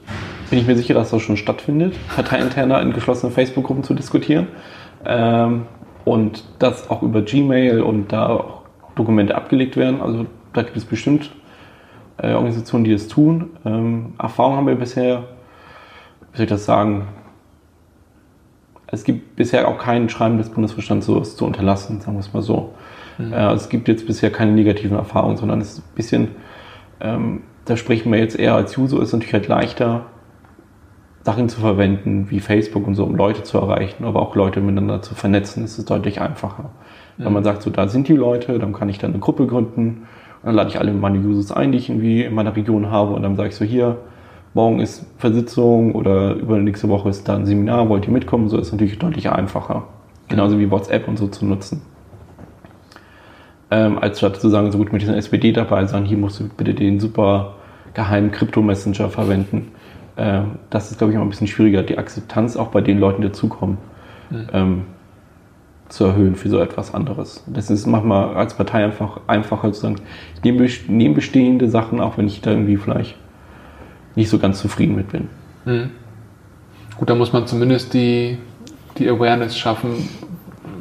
bin 0.50 0.58
ich 0.58 0.66
mir 0.66 0.76
sicher, 0.76 0.94
dass 0.94 1.10
das 1.10 1.22
schon 1.22 1.36
stattfindet, 1.36 1.94
Parteiinterner 2.14 2.80
in 2.80 2.92
geschlossenen 2.92 3.34
Facebook-Gruppen 3.34 3.84
zu 3.84 3.94
diskutieren. 3.94 4.48
Ähm, 5.04 5.66
und 6.04 6.44
dass 6.58 6.90
auch 6.90 7.02
über 7.02 7.22
Gmail 7.22 7.80
und 7.80 8.12
da 8.12 8.28
auch 8.28 8.62
Dokumente 8.94 9.34
abgelegt 9.34 9.76
werden. 9.76 10.00
Also 10.00 10.26
da 10.52 10.62
gibt 10.62 10.76
es 10.76 10.84
bestimmt 10.84 11.30
äh, 12.18 12.32
Organisationen, 12.32 12.84
die 12.84 12.92
das 12.92 13.08
tun. 13.08 13.50
Ähm, 13.64 14.14
Erfahrung 14.18 14.56
haben 14.56 14.66
wir 14.66 14.74
bisher, 14.76 15.24
wie 16.32 16.36
soll 16.36 16.44
ich 16.44 16.50
das 16.50 16.64
sagen, 16.64 17.08
es 18.86 19.04
gibt 19.04 19.34
bisher 19.36 19.66
auch 19.66 19.78
kein 19.78 20.08
Schreiben 20.08 20.38
des 20.38 20.50
Bundesverstands, 20.50 21.06
sowas 21.06 21.36
zu 21.36 21.44
unterlassen, 21.44 22.00
sagen 22.00 22.16
wir 22.16 22.20
es 22.20 22.32
mal 22.32 22.42
so. 22.42 22.74
Mhm. 23.18 23.32
Äh, 23.32 23.52
es 23.52 23.68
gibt 23.68 23.88
jetzt 23.88 24.06
bisher 24.06 24.30
keine 24.30 24.52
negativen 24.52 24.96
Erfahrungen, 24.96 25.36
sondern 25.36 25.60
es 25.60 25.72
ist 25.72 25.78
ein 25.78 25.94
bisschen, 25.94 26.28
ähm, 27.00 27.42
da 27.64 27.76
sprechen 27.76 28.12
wir 28.12 28.18
jetzt 28.18 28.38
eher 28.38 28.54
als 28.54 28.76
User, 28.76 29.00
ist 29.02 29.12
natürlich 29.12 29.34
halt 29.34 29.48
leichter, 29.48 30.06
Sachen 31.24 31.48
zu 31.48 31.60
verwenden, 31.60 32.26
wie 32.30 32.38
Facebook 32.38 32.86
und 32.86 32.94
so, 32.94 33.04
um 33.04 33.16
Leute 33.16 33.42
zu 33.42 33.58
erreichen, 33.58 34.04
aber 34.04 34.22
auch 34.22 34.36
Leute 34.36 34.60
miteinander 34.60 35.02
zu 35.02 35.14
vernetzen, 35.14 35.64
ist 35.64 35.78
es 35.78 35.84
deutlich 35.84 36.20
einfacher. 36.20 36.70
Wenn 37.16 37.32
man 37.32 37.44
sagt, 37.44 37.62
so 37.62 37.70
da 37.70 37.88
sind 37.88 38.08
die 38.08 38.16
Leute, 38.16 38.58
dann 38.58 38.72
kann 38.72 38.88
ich 38.88 38.98
dann 38.98 39.12
eine 39.12 39.20
Gruppe 39.20 39.46
gründen 39.46 40.02
dann 40.44 40.54
lade 40.54 40.68
ich 40.68 40.78
alle 40.78 40.92
meine 40.92 41.18
Users 41.18 41.52
ein, 41.52 41.72
die 41.72 41.78
ich 41.78 41.88
irgendwie 41.88 42.22
in 42.22 42.34
meiner 42.34 42.54
Region 42.54 42.90
habe 42.90 43.14
und 43.14 43.22
dann 43.22 43.34
sage 43.34 43.48
ich 43.48 43.56
so 43.56 43.64
hier, 43.64 43.96
morgen 44.52 44.78
ist 44.78 45.06
Versitzung 45.18 45.94
oder 45.94 46.34
über 46.34 46.58
nächste 46.58 46.88
Woche 46.88 47.08
ist 47.08 47.28
da 47.28 47.34
ein 47.36 47.46
Seminar, 47.46 47.88
wollt 47.88 48.06
ihr 48.06 48.12
mitkommen? 48.12 48.48
So 48.48 48.58
ist 48.58 48.70
natürlich 48.70 48.98
deutlich 48.98 49.30
einfacher. 49.30 49.84
Genauso 50.28 50.58
wie 50.58 50.70
WhatsApp 50.70 51.08
und 51.08 51.18
so 51.18 51.28
zu 51.28 51.46
nutzen. 51.46 51.82
Ähm, 53.70 53.98
als 53.98 54.18
statt 54.18 54.36
zu 54.36 54.50
sagen, 54.50 54.70
so 54.70 54.78
gut 54.78 54.92
mit 54.92 55.00
dieser 55.00 55.16
SPD 55.16 55.52
dabei 55.52 55.86
sein, 55.86 56.04
hier 56.04 56.18
musst 56.18 56.40
du 56.40 56.48
bitte 56.48 56.74
den 56.74 57.00
super 57.00 57.54
geheimen 57.94 58.30
Krypto-Messenger 58.30 59.08
verwenden. 59.08 59.72
Ähm, 60.16 60.58
das 60.70 60.90
ist, 60.90 60.98
glaube 60.98 61.12
ich, 61.12 61.16
immer 61.16 61.24
ein 61.24 61.30
bisschen 61.30 61.46
schwieriger, 61.46 61.82
die 61.82 61.98
Akzeptanz 61.98 62.56
auch 62.56 62.68
bei 62.68 62.80
den 62.80 62.98
Leuten, 62.98 63.22
die 63.22 63.28
dazukommen. 63.28 63.78
Mhm. 64.30 64.46
Ähm, 64.52 64.82
zu 65.88 66.04
erhöhen 66.04 66.34
für 66.34 66.48
so 66.48 66.58
etwas 66.58 66.94
anderes. 66.94 67.44
Das 67.46 67.70
ist 67.70 67.86
manchmal 67.86 68.34
als 68.34 68.54
Partei 68.54 68.84
einfach 68.84 69.20
einfacher 69.26 69.72
zu 69.72 69.80
sagen, 69.80 69.96
ich 70.34 70.42
nehme, 70.42 70.66
nehme 70.88 71.14
bestehende 71.14 71.68
Sachen, 71.68 72.00
auch 72.00 72.18
wenn 72.18 72.26
ich 72.26 72.40
da 72.40 72.50
irgendwie 72.50 72.76
vielleicht 72.76 73.16
nicht 74.14 74.28
so 74.28 74.38
ganz 74.38 74.60
zufrieden 74.60 74.96
mit 74.96 75.12
bin. 75.12 75.28
Mhm. 75.64 75.90
Gut, 76.96 77.10
da 77.10 77.14
muss 77.14 77.32
man 77.32 77.46
zumindest 77.46 77.94
die, 77.94 78.38
die 78.98 79.08
Awareness 79.08 79.56
schaffen, 79.56 80.08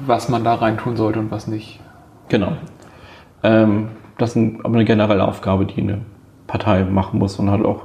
was 0.05 0.29
man 0.29 0.43
da 0.43 0.55
reintun 0.55 0.95
sollte 0.95 1.19
und 1.19 1.31
was 1.31 1.47
nicht. 1.47 1.79
Genau. 2.29 2.53
Ähm, 3.43 3.89
das 4.17 4.35
ist 4.35 4.59
aber 4.63 4.75
eine 4.75 4.85
generelle 4.85 5.27
Aufgabe, 5.27 5.65
die 5.65 5.81
eine 5.81 6.01
Partei 6.47 6.83
machen 6.83 7.19
muss 7.19 7.37
und 7.39 7.49
halt 7.49 7.65
auch 7.65 7.83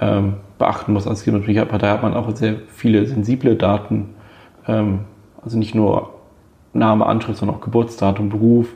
ähm, 0.00 0.34
beachten 0.60 0.92
muss. 0.92 1.08
Als 1.08 1.24
Partei 1.24 1.88
hat 1.88 2.02
man 2.02 2.14
auch 2.14 2.34
sehr 2.36 2.54
viele 2.68 3.04
sensible 3.06 3.56
Daten. 3.56 4.10
Ähm, 4.68 5.00
also 5.42 5.58
nicht 5.58 5.74
nur 5.74 6.10
Name, 6.72 7.06
Anschrift, 7.06 7.40
sondern 7.40 7.56
auch 7.56 7.60
Geburtsdatum, 7.60 8.28
Beruf 8.28 8.68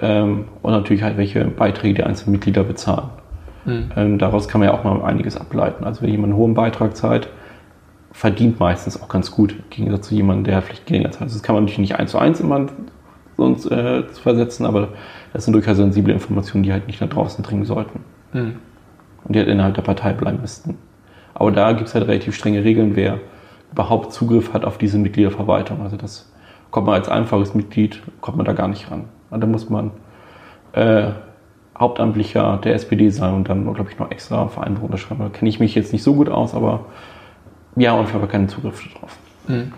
ähm, 0.00 0.44
und 0.60 0.72
natürlich 0.72 1.02
halt, 1.02 1.16
welche 1.16 1.44
Beiträge 1.46 1.94
die 1.94 2.02
einzelnen 2.04 2.32
Mitglieder 2.32 2.64
bezahlen. 2.64 3.08
Mhm. 3.64 3.90
Ähm, 3.96 4.18
daraus 4.18 4.48
kann 4.48 4.60
man 4.60 4.68
ja 4.68 4.74
auch 4.74 4.84
mal 4.84 5.00
einiges 5.02 5.36
ableiten. 5.36 5.84
Also 5.84 6.02
wenn 6.02 6.10
jemand 6.10 6.32
einen 6.32 6.36
hohen 6.36 6.54
Beitrag 6.54 6.96
zahlt, 6.96 7.28
verdient 8.10 8.60
meistens 8.60 9.00
auch 9.00 9.08
ganz 9.08 9.30
gut, 9.30 9.52
im 9.52 9.70
Gegensatz 9.70 10.08
zu 10.08 10.14
jemandem, 10.14 10.44
der 10.44 10.60
vielleicht 10.60 10.86
geringer 10.86 11.10
zahlt. 11.12 11.22
Also 11.22 11.36
das 11.36 11.42
kann 11.42 11.54
man 11.54 11.64
natürlich 11.64 11.78
nicht 11.78 11.96
eins 11.96 12.10
zu 12.10 12.18
eins 12.18 12.40
immer 12.40 12.66
sonst 13.36 13.70
äh, 13.70 14.02
versetzen, 14.02 14.66
aber 14.66 14.88
das 15.32 15.44
sind 15.44 15.54
durchaus 15.54 15.76
sensible 15.76 16.12
Informationen, 16.12 16.64
die 16.64 16.72
halt 16.72 16.86
nicht 16.86 17.00
nach 17.00 17.08
draußen 17.08 17.42
dringen 17.42 17.64
sollten. 17.64 18.00
Mhm. 18.32 18.56
Und 19.24 19.34
die 19.34 19.38
halt 19.38 19.48
innerhalb 19.48 19.74
der 19.74 19.82
Partei 19.82 20.12
bleiben 20.12 20.40
müssten. 20.40 20.76
Aber 21.34 21.50
da 21.50 21.72
gibt 21.72 21.88
es 21.88 21.94
halt 21.94 22.06
relativ 22.06 22.34
strenge 22.34 22.64
Regeln, 22.64 22.96
wer 22.96 23.18
überhaupt 23.72 24.12
Zugriff 24.12 24.52
hat 24.52 24.64
auf 24.64 24.78
diese 24.78 24.98
Mitgliederverwaltung. 24.98 25.82
Also 25.82 25.96
das 25.96 26.30
kommt 26.70 26.86
man 26.86 26.96
als 26.96 27.08
einfaches 27.08 27.54
Mitglied, 27.54 28.02
kommt 28.20 28.36
man 28.36 28.46
da 28.46 28.52
gar 28.52 28.68
nicht 28.68 28.90
ran. 28.90 29.04
Da 29.30 29.46
muss 29.46 29.70
man 29.70 29.92
äh, 30.72 31.10
Hauptamtlicher 31.78 32.58
der 32.62 32.74
SPD 32.74 33.08
sein 33.10 33.34
und 33.34 33.48
dann, 33.48 33.72
glaube 33.74 33.90
ich, 33.90 33.98
noch 33.98 34.10
extra 34.10 34.48
Vereinbarung 34.48 34.90
unterschreiben. 34.90 35.20
Da 35.22 35.28
kenne 35.30 35.48
ich 35.48 35.58
mich 35.58 35.74
jetzt 35.74 35.92
nicht 35.92 36.02
so 36.02 36.14
gut 36.14 36.28
aus, 36.28 36.54
aber 36.54 36.86
wir 37.74 37.90
haben 37.90 38.00
auf 38.00 38.08
jeden 38.08 38.20
Fall 38.20 38.28
keinen 38.28 38.48
Zugriff 38.48 38.82
drauf. 38.92 39.16
Mhm. 39.48 39.72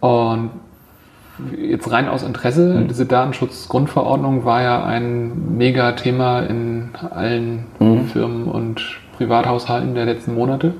Und 0.00 0.50
jetzt 1.58 1.90
rein 1.90 2.08
aus 2.08 2.22
Interesse, 2.22 2.80
mhm. 2.80 2.88
diese 2.88 3.06
Datenschutzgrundverordnung 3.06 4.44
war 4.44 4.62
ja 4.62 4.84
ein 4.84 5.56
Mega-Thema 5.56 6.40
in 6.40 6.90
allen 7.10 7.66
mhm. 7.78 8.04
Firmen 8.06 8.44
und 8.44 8.82
Privathaushalten 9.16 9.94
der 9.94 10.04
letzten 10.04 10.34
Monate. 10.34 10.74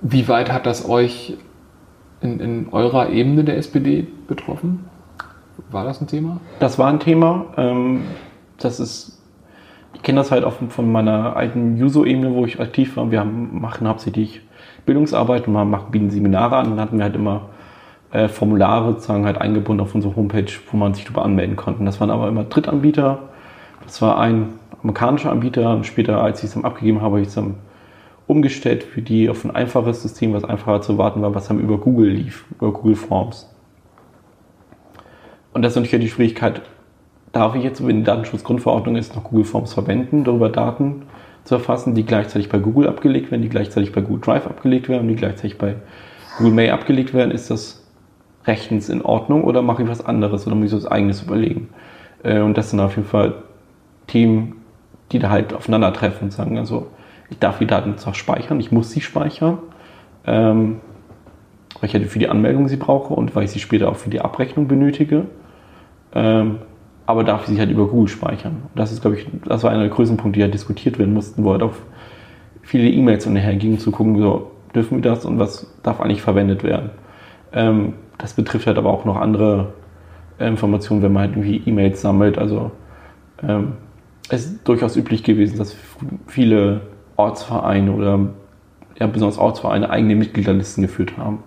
Wie 0.00 0.26
weit 0.28 0.52
hat 0.52 0.66
das 0.66 0.88
euch 0.88 1.36
in, 2.20 2.40
in 2.40 2.68
eurer 2.72 3.10
Ebene 3.10 3.44
der 3.44 3.56
SPD 3.56 4.06
betroffen? 4.26 4.84
War 5.70 5.84
das 5.84 6.00
ein 6.00 6.06
Thema? 6.06 6.40
Das 6.60 6.78
war 6.78 6.88
ein 6.88 7.00
Thema. 7.00 7.46
Ähm, 7.56 8.02
das 8.58 8.80
ist, 8.80 9.22
ich 9.94 10.02
kenne 10.02 10.18
das 10.18 10.30
halt 10.30 10.44
auch 10.44 10.54
von 10.68 10.90
meiner 10.90 11.36
alten 11.36 11.76
Juso-Ebene, 11.76 12.34
wo 12.34 12.44
ich 12.46 12.60
aktiv 12.60 12.96
war. 12.96 13.10
Wir 13.10 13.20
haben, 13.20 13.60
machen 13.60 13.86
hauptsächlich 13.86 14.40
Bildungsarbeit 14.86 15.46
und 15.46 15.52
machen, 15.52 15.90
bieten 15.90 16.10
Seminare 16.10 16.56
an. 16.56 16.70
Dann 16.70 16.80
hatten 16.80 16.96
wir 16.96 17.04
halt 17.04 17.14
immer 17.14 17.50
äh, 18.12 18.28
Formulare 18.28 18.92
sozusagen 18.92 19.26
halt 19.26 19.38
eingebunden 19.38 19.82
auf 19.82 19.94
unsere 19.94 20.16
Homepage, 20.16 20.50
wo 20.70 20.76
man 20.76 20.94
sich 20.94 21.04
darüber 21.04 21.24
anmelden 21.24 21.56
konnte. 21.56 21.84
Das 21.84 22.00
waren 22.00 22.10
aber 22.10 22.28
immer 22.28 22.44
Drittanbieter. 22.44 23.18
Das 23.84 24.00
war 24.00 24.18
ein 24.18 24.54
amerikanischer 24.82 25.30
Anbieter 25.30 25.74
und 25.74 25.86
später, 25.86 26.22
als 26.22 26.40
ich 26.40 26.46
es 26.46 26.54
dann 26.54 26.64
abgegeben 26.64 27.00
habe, 27.00 27.12
habe 27.12 27.20
ich 27.20 27.28
es 27.28 27.34
dann 27.34 27.54
umgestellt 28.26 28.82
für 28.82 29.02
die 29.02 29.28
auf 29.28 29.44
ein 29.44 29.50
einfaches 29.50 30.02
System, 30.02 30.32
was 30.32 30.44
einfacher 30.44 30.80
zu 30.80 30.98
warten 30.98 31.22
war, 31.22 31.34
was 31.34 31.48
dann 31.48 31.60
über 31.60 31.78
Google 31.78 32.10
lief, 32.10 32.44
über 32.56 32.72
Google 32.72 32.96
Forms. 32.96 33.48
Und 35.52 35.62
das 35.62 35.72
ist 35.72 35.76
natürlich 35.76 36.06
die 36.06 36.10
Schwierigkeit, 36.10 36.62
darf 37.32 37.54
ich 37.54 37.62
jetzt, 37.62 37.86
wenn 37.86 37.98
die 37.98 38.04
Datenschutzgrundverordnung 38.04 38.96
ist, 38.96 39.14
noch 39.14 39.24
Google 39.24 39.44
Forms 39.44 39.74
verwenden, 39.74 40.24
darüber 40.24 40.48
Daten 40.48 41.02
zu 41.44 41.56
erfassen, 41.56 41.94
die 41.94 42.04
gleichzeitig 42.04 42.48
bei 42.48 42.58
Google 42.58 42.88
abgelegt 42.88 43.30
werden, 43.30 43.42
die 43.42 43.48
gleichzeitig 43.48 43.92
bei 43.92 44.00
Google 44.00 44.20
Drive 44.20 44.46
abgelegt 44.46 44.88
werden 44.88 45.08
die 45.08 45.16
gleichzeitig 45.16 45.58
bei 45.58 45.76
Google 46.38 46.52
Mail 46.52 46.70
abgelegt 46.70 47.12
werden, 47.12 47.30
ist 47.30 47.50
das 47.50 47.84
rechtens 48.46 48.88
in 48.88 49.02
Ordnung 49.02 49.44
oder 49.44 49.62
mache 49.62 49.82
ich 49.82 49.88
was 49.88 50.04
anderes 50.04 50.46
oder 50.46 50.56
muss 50.56 50.72
ich 50.72 50.76
was 50.76 50.86
eigenes 50.86 51.22
überlegen? 51.22 51.68
Äh, 52.22 52.40
und 52.40 52.56
das 52.56 52.70
sind 52.70 52.80
auf 52.80 52.96
jeden 52.96 53.08
Fall 53.08 53.34
Themen, 54.06 54.61
die 55.12 55.18
da 55.18 55.30
halt 55.30 55.54
aufeinandertreffen 55.54 56.24
und 56.24 56.30
sagen, 56.32 56.58
also 56.58 56.88
ich 57.30 57.38
darf 57.38 57.58
die 57.58 57.66
Daten 57.66 57.96
zwar 57.98 58.14
speichern, 58.14 58.60
ich 58.60 58.72
muss 58.72 58.90
sie 58.90 59.00
speichern, 59.00 59.58
ähm, 60.26 60.80
weil 61.80 61.88
ich 61.88 61.94
halt 61.94 62.06
für 62.06 62.18
die 62.18 62.28
Anmeldung 62.28 62.68
sie 62.68 62.76
brauche 62.76 63.14
und 63.14 63.34
weil 63.34 63.44
ich 63.44 63.50
sie 63.50 63.60
später 63.60 63.88
auch 63.88 63.96
für 63.96 64.10
die 64.10 64.20
Abrechnung 64.20 64.68
benötige. 64.68 65.26
Ähm, 66.14 66.58
aber 67.06 67.24
darf 67.24 67.42
ich 67.42 67.54
sie 67.54 67.58
halt 67.58 67.70
über 67.70 67.88
Google 67.88 68.08
speichern. 68.08 68.62
Und 68.62 68.78
das 68.78 68.92
ist, 68.92 69.00
glaube 69.00 69.16
ich, 69.16 69.26
das 69.44 69.62
war 69.64 69.70
einer 69.70 69.80
der 69.80 69.90
größten 69.90 70.16
Punkte, 70.16 70.38
die 70.38 70.42
halt 70.44 70.54
diskutiert 70.54 70.98
werden 70.98 71.14
mussten, 71.14 71.42
wo 71.44 71.52
halt 71.52 71.62
auf 71.62 71.82
viele 72.62 72.88
E-Mails 72.88 73.26
umhergingen, 73.26 73.78
zu 73.78 73.90
gucken, 73.90 74.18
so, 74.18 74.52
dürfen 74.74 74.98
wir 74.98 75.10
das 75.10 75.24
und 75.24 75.38
was 75.38 75.74
darf 75.82 76.00
eigentlich 76.00 76.22
verwendet 76.22 76.62
werden. 76.62 76.90
Ähm, 77.52 77.94
das 78.18 78.34
betrifft 78.34 78.66
halt 78.66 78.78
aber 78.78 78.90
auch 78.90 79.04
noch 79.04 79.16
andere 79.16 79.72
äh, 80.38 80.46
Informationen, 80.46 81.02
wenn 81.02 81.12
man 81.12 81.22
halt 81.22 81.32
irgendwie 81.32 81.62
E-Mails 81.68 82.00
sammelt. 82.00 82.38
Also 82.38 82.70
ähm, 83.42 83.72
es 84.28 84.46
ist 84.46 84.68
durchaus 84.68 84.96
üblich 84.96 85.22
gewesen, 85.22 85.58
dass 85.58 85.76
viele 86.26 86.82
Ortsvereine 87.16 87.92
oder 87.92 88.30
ja, 88.98 89.06
besonders 89.06 89.38
Ortsvereine 89.38 89.90
eigene 89.90 90.16
Mitgliederlisten 90.16 90.82
geführt 90.82 91.16
haben. 91.16 91.42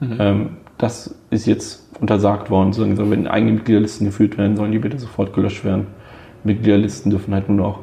Mhm. 0.00 0.16
Ähm, 0.18 0.48
das 0.78 1.14
ist 1.30 1.46
jetzt 1.46 1.88
untersagt 2.00 2.50
worden. 2.50 2.72
So, 2.72 2.84
wenn 3.10 3.26
eigene 3.26 3.52
Mitgliederlisten 3.52 4.06
geführt 4.06 4.36
werden, 4.38 4.56
sollen 4.56 4.72
die 4.72 4.78
bitte 4.78 4.98
sofort 4.98 5.32
gelöscht 5.32 5.64
werden. 5.64 5.86
Mitgliederlisten 6.42 7.10
dürfen 7.10 7.32
halt 7.32 7.48
nur 7.48 7.56
noch 7.56 7.78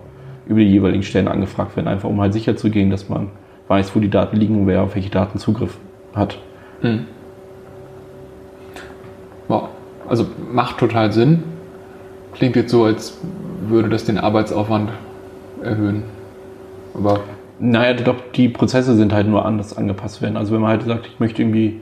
über 0.45 0.59
die 0.59 0.69
jeweiligen 0.69 1.03
Stellen 1.03 1.27
angefragt 1.27 1.75
werden, 1.75 1.87
einfach 1.87 2.09
um 2.09 2.19
halt 2.19 2.33
sicher 2.33 2.55
zu 2.57 2.69
gehen, 2.69 2.89
dass 2.89 3.09
man 3.09 3.29
weiß, 3.67 3.95
wo 3.95 3.99
die 3.99 4.09
Daten 4.09 4.35
liegen 4.35 4.59
und 4.59 4.67
wer 4.67 4.83
auf 4.83 4.95
welche 4.95 5.09
Daten 5.09 5.39
Zugriff 5.39 5.77
hat. 6.13 6.37
Mhm. 6.81 7.05
Wow. 9.47 9.69
Also 10.07 10.27
macht 10.51 10.77
total 10.77 11.11
Sinn. 11.11 11.43
Klingt 12.33 12.55
jetzt 12.55 12.71
so, 12.71 12.83
als 12.83 13.17
würde 13.67 13.89
das 13.89 14.05
den 14.05 14.17
Arbeitsaufwand 14.17 14.89
erhöhen. 15.63 16.03
Aber 16.93 17.21
naja, 17.59 17.93
doch, 17.93 18.15
die 18.35 18.49
Prozesse 18.49 18.95
sind 18.95 19.13
halt 19.13 19.27
nur 19.27 19.45
anders 19.45 19.77
angepasst 19.77 20.21
werden. 20.21 20.37
Also 20.37 20.53
wenn 20.53 20.61
man 20.61 20.71
halt 20.71 20.83
sagt, 20.83 21.07
ich 21.07 21.19
möchte 21.19 21.41
irgendwie, 21.41 21.79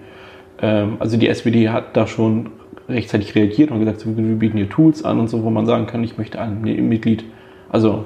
ähm, 0.62 0.98
also 1.00 1.18
die 1.18 1.28
SPD 1.28 1.70
hat 1.70 1.96
da 1.96 2.06
schon 2.06 2.52
rechtzeitig 2.89 3.36
reagiert 3.36 3.72
und 3.72 3.80
gesagt, 3.80 4.06
wir 4.06 4.36
bieten 4.36 4.58
hier 4.58 4.70
Tools 4.70 5.06
an 5.06 5.20
und 5.20 5.30
so, 5.30 5.44
wo 5.44 5.50
man 5.50 5.65
sagen 5.65 5.86
kann, 5.86 6.04
ich 6.04 6.18
möchte 6.18 6.39
ein 6.39 6.62
Mitglied, 6.62 7.24
also 7.70 8.06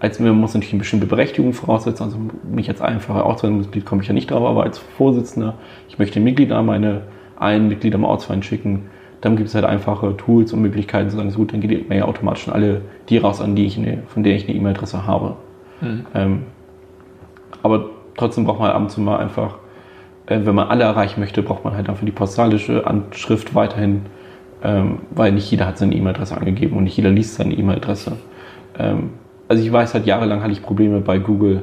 als 0.00 0.18
man 0.18 0.34
muss 0.38 0.54
natürlich 0.54 0.72
eine 0.72 0.80
bestimmte 0.80 1.06
Berechtigung 1.06 1.52
voraussetzen, 1.52 2.04
also 2.04 2.18
mich 2.50 2.68
als 2.68 2.80
einfacher 2.80 3.24
Ortsvereinsmitglied 3.24 3.84
komme 3.84 4.02
ich 4.02 4.08
ja 4.08 4.14
nicht 4.14 4.30
drauf, 4.30 4.42
aber 4.42 4.64
als 4.64 4.78
Vorsitzender, 4.78 5.54
ich 5.88 5.98
möchte 5.98 6.18
ein 6.18 6.24
Mitglied 6.24 6.52
an 6.52 6.66
meine 6.66 7.02
ein 7.36 7.68
Mitglied 7.68 7.94
am 7.94 8.04
Ortsverein 8.04 8.42
schicken, 8.42 8.86
dann 9.20 9.36
gibt 9.36 9.48
es 9.48 9.54
halt 9.54 9.64
einfache 9.64 10.16
Tools 10.16 10.52
und 10.52 10.62
Möglichkeiten 10.62 11.10
zu 11.10 11.16
sagen, 11.16 11.30
so 11.30 11.38
gut, 11.38 11.52
dann 11.52 11.60
geht 11.60 11.70
die 11.70 11.84
Mail 11.88 12.02
automatisch 12.02 12.48
an 12.48 12.54
alle 12.54 12.80
die 13.08 13.18
raus, 13.18 13.40
an 13.40 13.54
die 13.54 13.66
ich 13.66 13.76
eine, 13.76 14.02
von 14.08 14.22
der 14.22 14.34
ich 14.34 14.48
eine 14.48 14.56
E-Mail-Adresse 14.56 15.06
habe. 15.06 15.36
Mhm. 15.80 16.06
Ähm, 16.14 16.42
aber 17.62 17.90
trotzdem 18.16 18.44
braucht 18.44 18.60
man 18.60 18.70
ab 18.70 18.80
und 18.80 18.90
zu 18.90 19.00
mal 19.00 19.18
einfach, 19.18 19.56
äh, 20.26 20.40
wenn 20.44 20.54
man 20.54 20.68
alle 20.68 20.84
erreichen 20.84 21.20
möchte, 21.20 21.42
braucht 21.42 21.64
man 21.64 21.74
halt 21.74 21.88
einfach 21.88 22.04
die 22.04 22.12
postalische 22.12 22.86
Anschrift 22.86 23.54
weiterhin, 23.54 24.06
ähm, 24.62 25.00
weil 25.10 25.32
nicht 25.32 25.50
jeder 25.50 25.66
hat 25.66 25.76
seine 25.76 25.94
E-Mail-Adresse 25.94 26.36
angegeben 26.36 26.76
und 26.76 26.84
nicht 26.84 26.96
jeder 26.96 27.10
liest 27.10 27.34
seine 27.34 27.54
E-Mail-Adresse. 27.54 28.16
Ähm, 28.78 29.10
also 29.48 29.62
ich 29.62 29.70
weiß 29.70 29.94
halt, 29.94 30.06
jahrelang 30.06 30.42
hatte 30.42 30.52
ich 30.52 30.62
Probleme 30.62 31.00
bei 31.00 31.18
Google, 31.18 31.62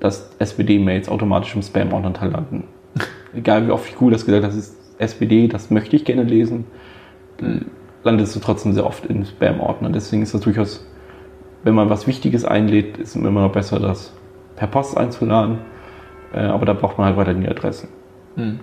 dass 0.00 0.34
SPD-Mails 0.40 1.08
automatisch 1.08 1.54
im 1.54 1.62
Spam-Ordner 1.62 2.12
landen. 2.28 2.64
Egal 3.34 3.66
wie 3.66 3.70
oft 3.70 3.88
ich 3.88 3.94
Google 3.94 4.14
das 4.14 4.26
gesagt 4.26 4.42
habe, 4.42 4.52
das 4.52 4.64
ist 4.64 4.81
SPD, 4.98 5.48
das 5.48 5.70
möchte 5.70 5.96
ich 5.96 6.04
gerne 6.04 6.24
lesen, 6.24 6.64
landest 8.04 8.36
du 8.36 8.40
trotzdem 8.40 8.72
sehr 8.72 8.86
oft 8.86 9.06
im 9.06 9.24
Spam-Ordner. 9.24 9.90
Deswegen 9.90 10.22
ist 10.22 10.34
das 10.34 10.42
durchaus, 10.42 10.86
wenn 11.64 11.74
man 11.74 11.90
was 11.90 12.06
Wichtiges 12.06 12.44
einlädt, 12.44 12.98
ist 12.98 13.10
es 13.10 13.16
immer 13.16 13.42
noch 13.42 13.52
besser, 13.52 13.78
das 13.78 14.12
per 14.56 14.68
Post 14.68 14.96
einzuladen. 14.96 15.58
Äh, 16.32 16.40
aber 16.40 16.66
da 16.66 16.72
braucht 16.72 16.98
man 16.98 17.08
halt 17.08 17.16
weiter 17.16 17.34
die 17.34 17.48
Adressen. 17.48 17.88
Mhm. 18.36 18.60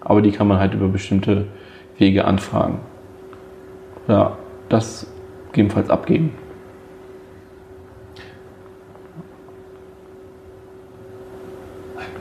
Aber 0.00 0.22
die 0.22 0.32
kann 0.32 0.48
man 0.48 0.58
halt 0.58 0.74
über 0.74 0.88
bestimmte 0.88 1.46
Wege 1.98 2.24
anfragen. 2.24 2.80
Ja, 4.08 4.36
das 4.68 5.06
gegebenenfalls 5.48 5.90
abgeben. 5.90 6.32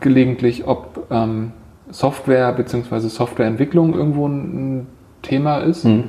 gelegentlich, 0.00 0.66
ob 0.66 1.06
ähm, 1.10 1.52
Software 1.90 2.52
bzw. 2.52 3.08
Softwareentwicklung 3.08 3.94
irgendwo 3.94 4.26
ein, 4.26 4.86
Thema 5.22 5.58
ist. 5.58 5.84
Hm. 5.84 6.04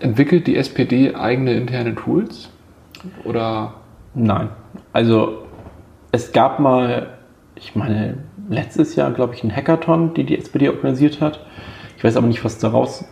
Entwickelt 0.00 0.46
die 0.46 0.56
SPD 0.56 1.14
eigene 1.14 1.54
interne 1.54 1.94
Tools? 1.94 2.49
Oder? 3.24 3.74
Nein. 4.14 4.50
Also 4.92 5.44
es 6.12 6.32
gab 6.32 6.58
mal, 6.60 7.18
ich 7.54 7.76
meine, 7.76 8.18
letztes 8.48 8.96
Jahr, 8.96 9.10
glaube 9.12 9.34
ich, 9.34 9.44
ein 9.44 9.54
Hackathon, 9.54 10.14
die 10.14 10.24
die 10.24 10.36
SPD 10.36 10.68
organisiert 10.68 11.20
hat. 11.20 11.40
Ich 11.96 12.04
weiß 12.04 12.16
aber 12.16 12.26
nicht, 12.26 12.44
was 12.44 12.58
daraus 12.58 13.04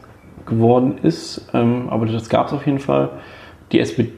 geworden 0.47 0.99
ist, 1.03 1.49
ähm, 1.53 1.89
aber 1.91 2.07
das 2.07 2.29
gab 2.29 2.47
es 2.49 2.53
auf 2.53 2.67
jeden 2.67 2.79
Fall. 2.79 3.11
Die 3.71 3.81
SPD, 3.81 4.13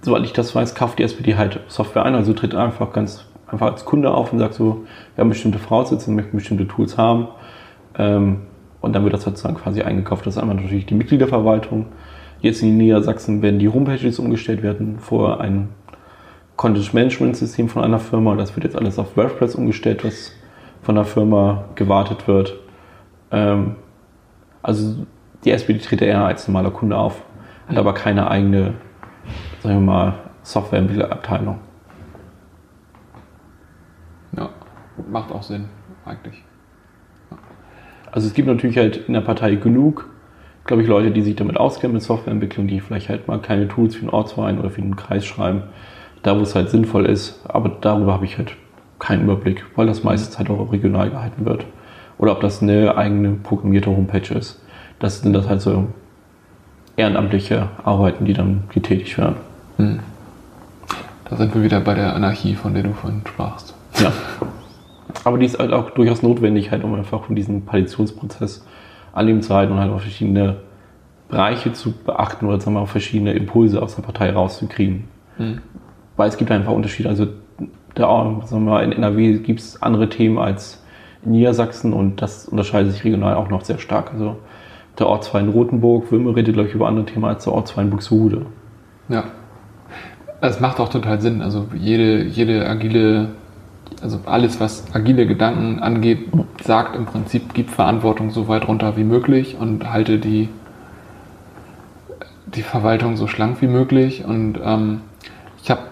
soweit 0.00 0.24
ich 0.24 0.32
das 0.32 0.54
weiß, 0.54 0.74
kauft 0.74 0.98
die 0.98 1.02
SPD 1.02 1.36
halt 1.36 1.60
Software 1.66 2.04
ein, 2.04 2.14
also 2.14 2.32
tritt 2.32 2.54
einfach 2.54 2.92
ganz 2.92 3.26
einfach 3.52 3.72
als 3.72 3.84
Kunde 3.84 4.10
auf 4.12 4.32
und 4.32 4.38
sagt 4.38 4.54
so, 4.54 4.86
wir 5.14 5.22
haben 5.22 5.28
bestimmte 5.28 5.58
Voraussetzungen, 5.58 6.16
möchten 6.16 6.36
bestimmte 6.36 6.66
Tools 6.66 6.96
haben. 6.96 7.28
Ähm, 7.98 8.42
und 8.80 8.94
dann 8.94 9.04
wird 9.04 9.14
das 9.14 9.22
sozusagen 9.22 9.54
quasi 9.56 9.82
eingekauft. 9.82 10.26
Das 10.26 10.36
ist 10.36 10.42
einmal 10.42 10.56
natürlich 10.56 10.86
die 10.86 10.94
Mitgliederverwaltung, 10.94 11.86
Jetzt 12.42 12.60
in 12.60 12.76
Niedersachsen 12.76 13.40
werden 13.40 13.60
die 13.60 13.68
Homepages 13.68 14.18
umgestellt, 14.18 14.64
werden 14.64 14.98
vor 14.98 15.40
ein 15.40 15.68
Content 16.56 16.92
Management 16.92 17.36
System 17.36 17.68
von 17.68 17.84
einer 17.84 18.00
Firma. 18.00 18.34
Das 18.34 18.56
wird 18.56 18.64
jetzt 18.64 18.74
alles 18.74 18.98
auf 18.98 19.16
WordPress 19.16 19.54
umgestellt, 19.54 20.04
was 20.04 20.32
von 20.82 20.96
der 20.96 21.04
Firma 21.04 21.66
gewartet 21.76 22.26
wird. 22.26 22.58
Ähm, 23.30 23.76
also 24.60 25.06
die 25.44 25.52
SPD 25.52 25.78
tritt 25.78 26.02
eher 26.02 26.24
als 26.24 26.48
normaler 26.48 26.72
Kunde 26.72 26.96
auf, 26.96 27.22
hat 27.68 27.76
aber 27.78 27.94
keine 27.94 28.28
eigene, 28.28 28.74
sagen 29.62 29.76
wir 29.76 29.92
mal, 29.92 30.14
Softwareentwicklerabteilung. 30.42 31.60
Ja, 34.36 34.50
macht 35.08 35.30
auch 35.30 35.44
Sinn, 35.44 35.66
eigentlich. 36.04 36.42
Also 38.10 38.26
es 38.26 38.34
gibt 38.34 38.48
natürlich 38.48 38.78
halt 38.78 38.96
in 38.96 39.14
der 39.14 39.20
Partei 39.20 39.54
genug 39.54 40.11
glaube 40.64 40.82
ich, 40.82 40.88
Leute, 40.88 41.10
die 41.10 41.22
sich 41.22 41.36
damit 41.36 41.56
auskennen 41.56 41.94
mit 41.94 42.02
Softwareentwicklung, 42.02 42.66
die 42.66 42.80
vielleicht 42.80 43.08
halt 43.08 43.28
mal 43.28 43.40
keine 43.40 43.68
Tools 43.68 43.94
für 43.94 44.02
einen 44.02 44.10
Ortsverein 44.10 44.58
oder 44.58 44.70
für 44.70 44.82
einen 44.82 44.96
Kreis 44.96 45.24
schreiben, 45.24 45.64
da 46.22 46.36
wo 46.38 46.42
es 46.42 46.54
halt 46.54 46.70
sinnvoll 46.70 47.06
ist. 47.06 47.40
Aber 47.48 47.70
darüber 47.80 48.12
habe 48.12 48.24
ich 48.24 48.38
halt 48.38 48.56
keinen 48.98 49.24
Überblick, 49.24 49.64
weil 49.74 49.86
das 49.86 50.04
meistens 50.04 50.38
halt 50.38 50.50
auch 50.50 50.72
regional 50.72 51.10
gehalten 51.10 51.44
wird. 51.44 51.66
Oder 52.18 52.32
ob 52.32 52.40
das 52.40 52.62
eine 52.62 52.96
eigene 52.96 53.32
programmierte 53.32 53.90
Homepage 53.90 54.34
ist. 54.34 54.62
Das 55.00 55.20
sind 55.20 55.32
das 55.32 55.48
halt 55.48 55.60
so 55.60 55.88
ehrenamtliche 56.96 57.68
Arbeiten, 57.82 58.24
die 58.24 58.34
dann 58.34 58.64
getätigt 58.72 59.18
werden. 59.18 59.36
Hm. 59.78 59.98
Da 61.28 61.36
sind 61.36 61.54
wir 61.54 61.62
wieder 61.62 61.80
bei 61.80 61.94
der 61.94 62.14
Anarchie, 62.14 62.54
von 62.54 62.74
der 62.74 62.84
du 62.84 62.92
vorhin 62.92 63.22
sprachst. 63.26 63.74
Ja. 63.98 64.12
Aber 65.24 65.38
die 65.38 65.46
ist 65.46 65.58
halt 65.58 65.72
auch 65.72 65.90
durchaus 65.90 66.22
notwendig, 66.22 66.70
halt, 66.70 66.84
um 66.84 66.94
einfach 66.94 67.24
von 67.24 67.34
diesem 67.34 67.62
Partizipationsprozess 67.62 68.64
annehmen 69.12 69.42
zu 69.42 69.54
halten 69.54 69.72
und 69.72 69.80
halt 69.80 69.92
auch 69.92 70.00
verschiedene 70.00 70.56
Bereiche 71.28 71.72
zu 71.72 71.92
beachten 71.92 72.46
oder 72.46 72.60
sagen 72.60 72.76
wir, 72.76 72.80
auch 72.80 72.88
verschiedene 72.88 73.32
Impulse 73.32 73.82
aus 73.82 73.96
der 73.96 74.02
Partei 74.02 74.30
rauszukriegen. 74.30 75.04
Mhm. 75.38 75.60
Weil 76.16 76.28
es 76.28 76.36
gibt 76.36 76.50
einfach 76.50 76.72
Unterschiede. 76.72 77.08
Also 77.08 77.26
da, 77.94 78.40
sagen 78.44 78.64
wir 78.64 78.82
in 78.82 78.92
NRW 78.92 79.38
gibt 79.38 79.60
es 79.60 79.82
andere 79.82 80.08
Themen 80.08 80.38
als 80.38 80.82
in 81.24 81.32
Niedersachsen 81.32 81.92
und 81.92 82.20
das 82.20 82.48
unterscheidet 82.48 82.92
sich 82.92 83.04
regional 83.04 83.34
auch 83.34 83.48
noch 83.48 83.64
sehr 83.64 83.78
stark. 83.78 84.12
Also 84.12 84.36
der 84.98 85.06
Ortsverein 85.06 85.48
Rothenburg, 85.48 86.10
Würme 86.10 86.34
redet, 86.36 86.54
glaube 86.54 86.68
ich, 86.68 86.74
über 86.74 86.86
andere 86.86 87.06
Themen 87.06 87.24
als 87.24 87.44
der 87.44 87.52
Ortsverein 87.52 87.90
Buxtehude. 87.90 88.46
Ja. 89.08 89.24
Es 90.40 90.60
macht 90.60 90.80
auch 90.80 90.88
total 90.88 91.20
Sinn. 91.20 91.40
Also 91.40 91.68
jede, 91.74 92.24
jede 92.24 92.68
agile, 92.68 93.28
also 94.00 94.20
alles, 94.26 94.60
was 94.60 94.84
agile 94.94 95.26
Gedanken 95.26 95.80
angeht, 95.80 96.28
sagt 96.62 96.96
im 96.96 97.06
Prinzip, 97.06 97.54
gib 97.54 97.70
Verantwortung 97.70 98.30
so 98.30 98.48
weit 98.48 98.68
runter 98.68 98.96
wie 98.96 99.04
möglich 99.04 99.56
und 99.58 99.92
halte 99.92 100.18
die, 100.18 100.48
die 102.46 102.62
Verwaltung 102.62 103.16
so 103.16 103.26
schlank 103.26 103.60
wie 103.60 103.66
möglich. 103.66 104.24
Und 104.24 104.58
ähm, 104.64 105.02
ich 105.62 105.70
habe 105.70 105.82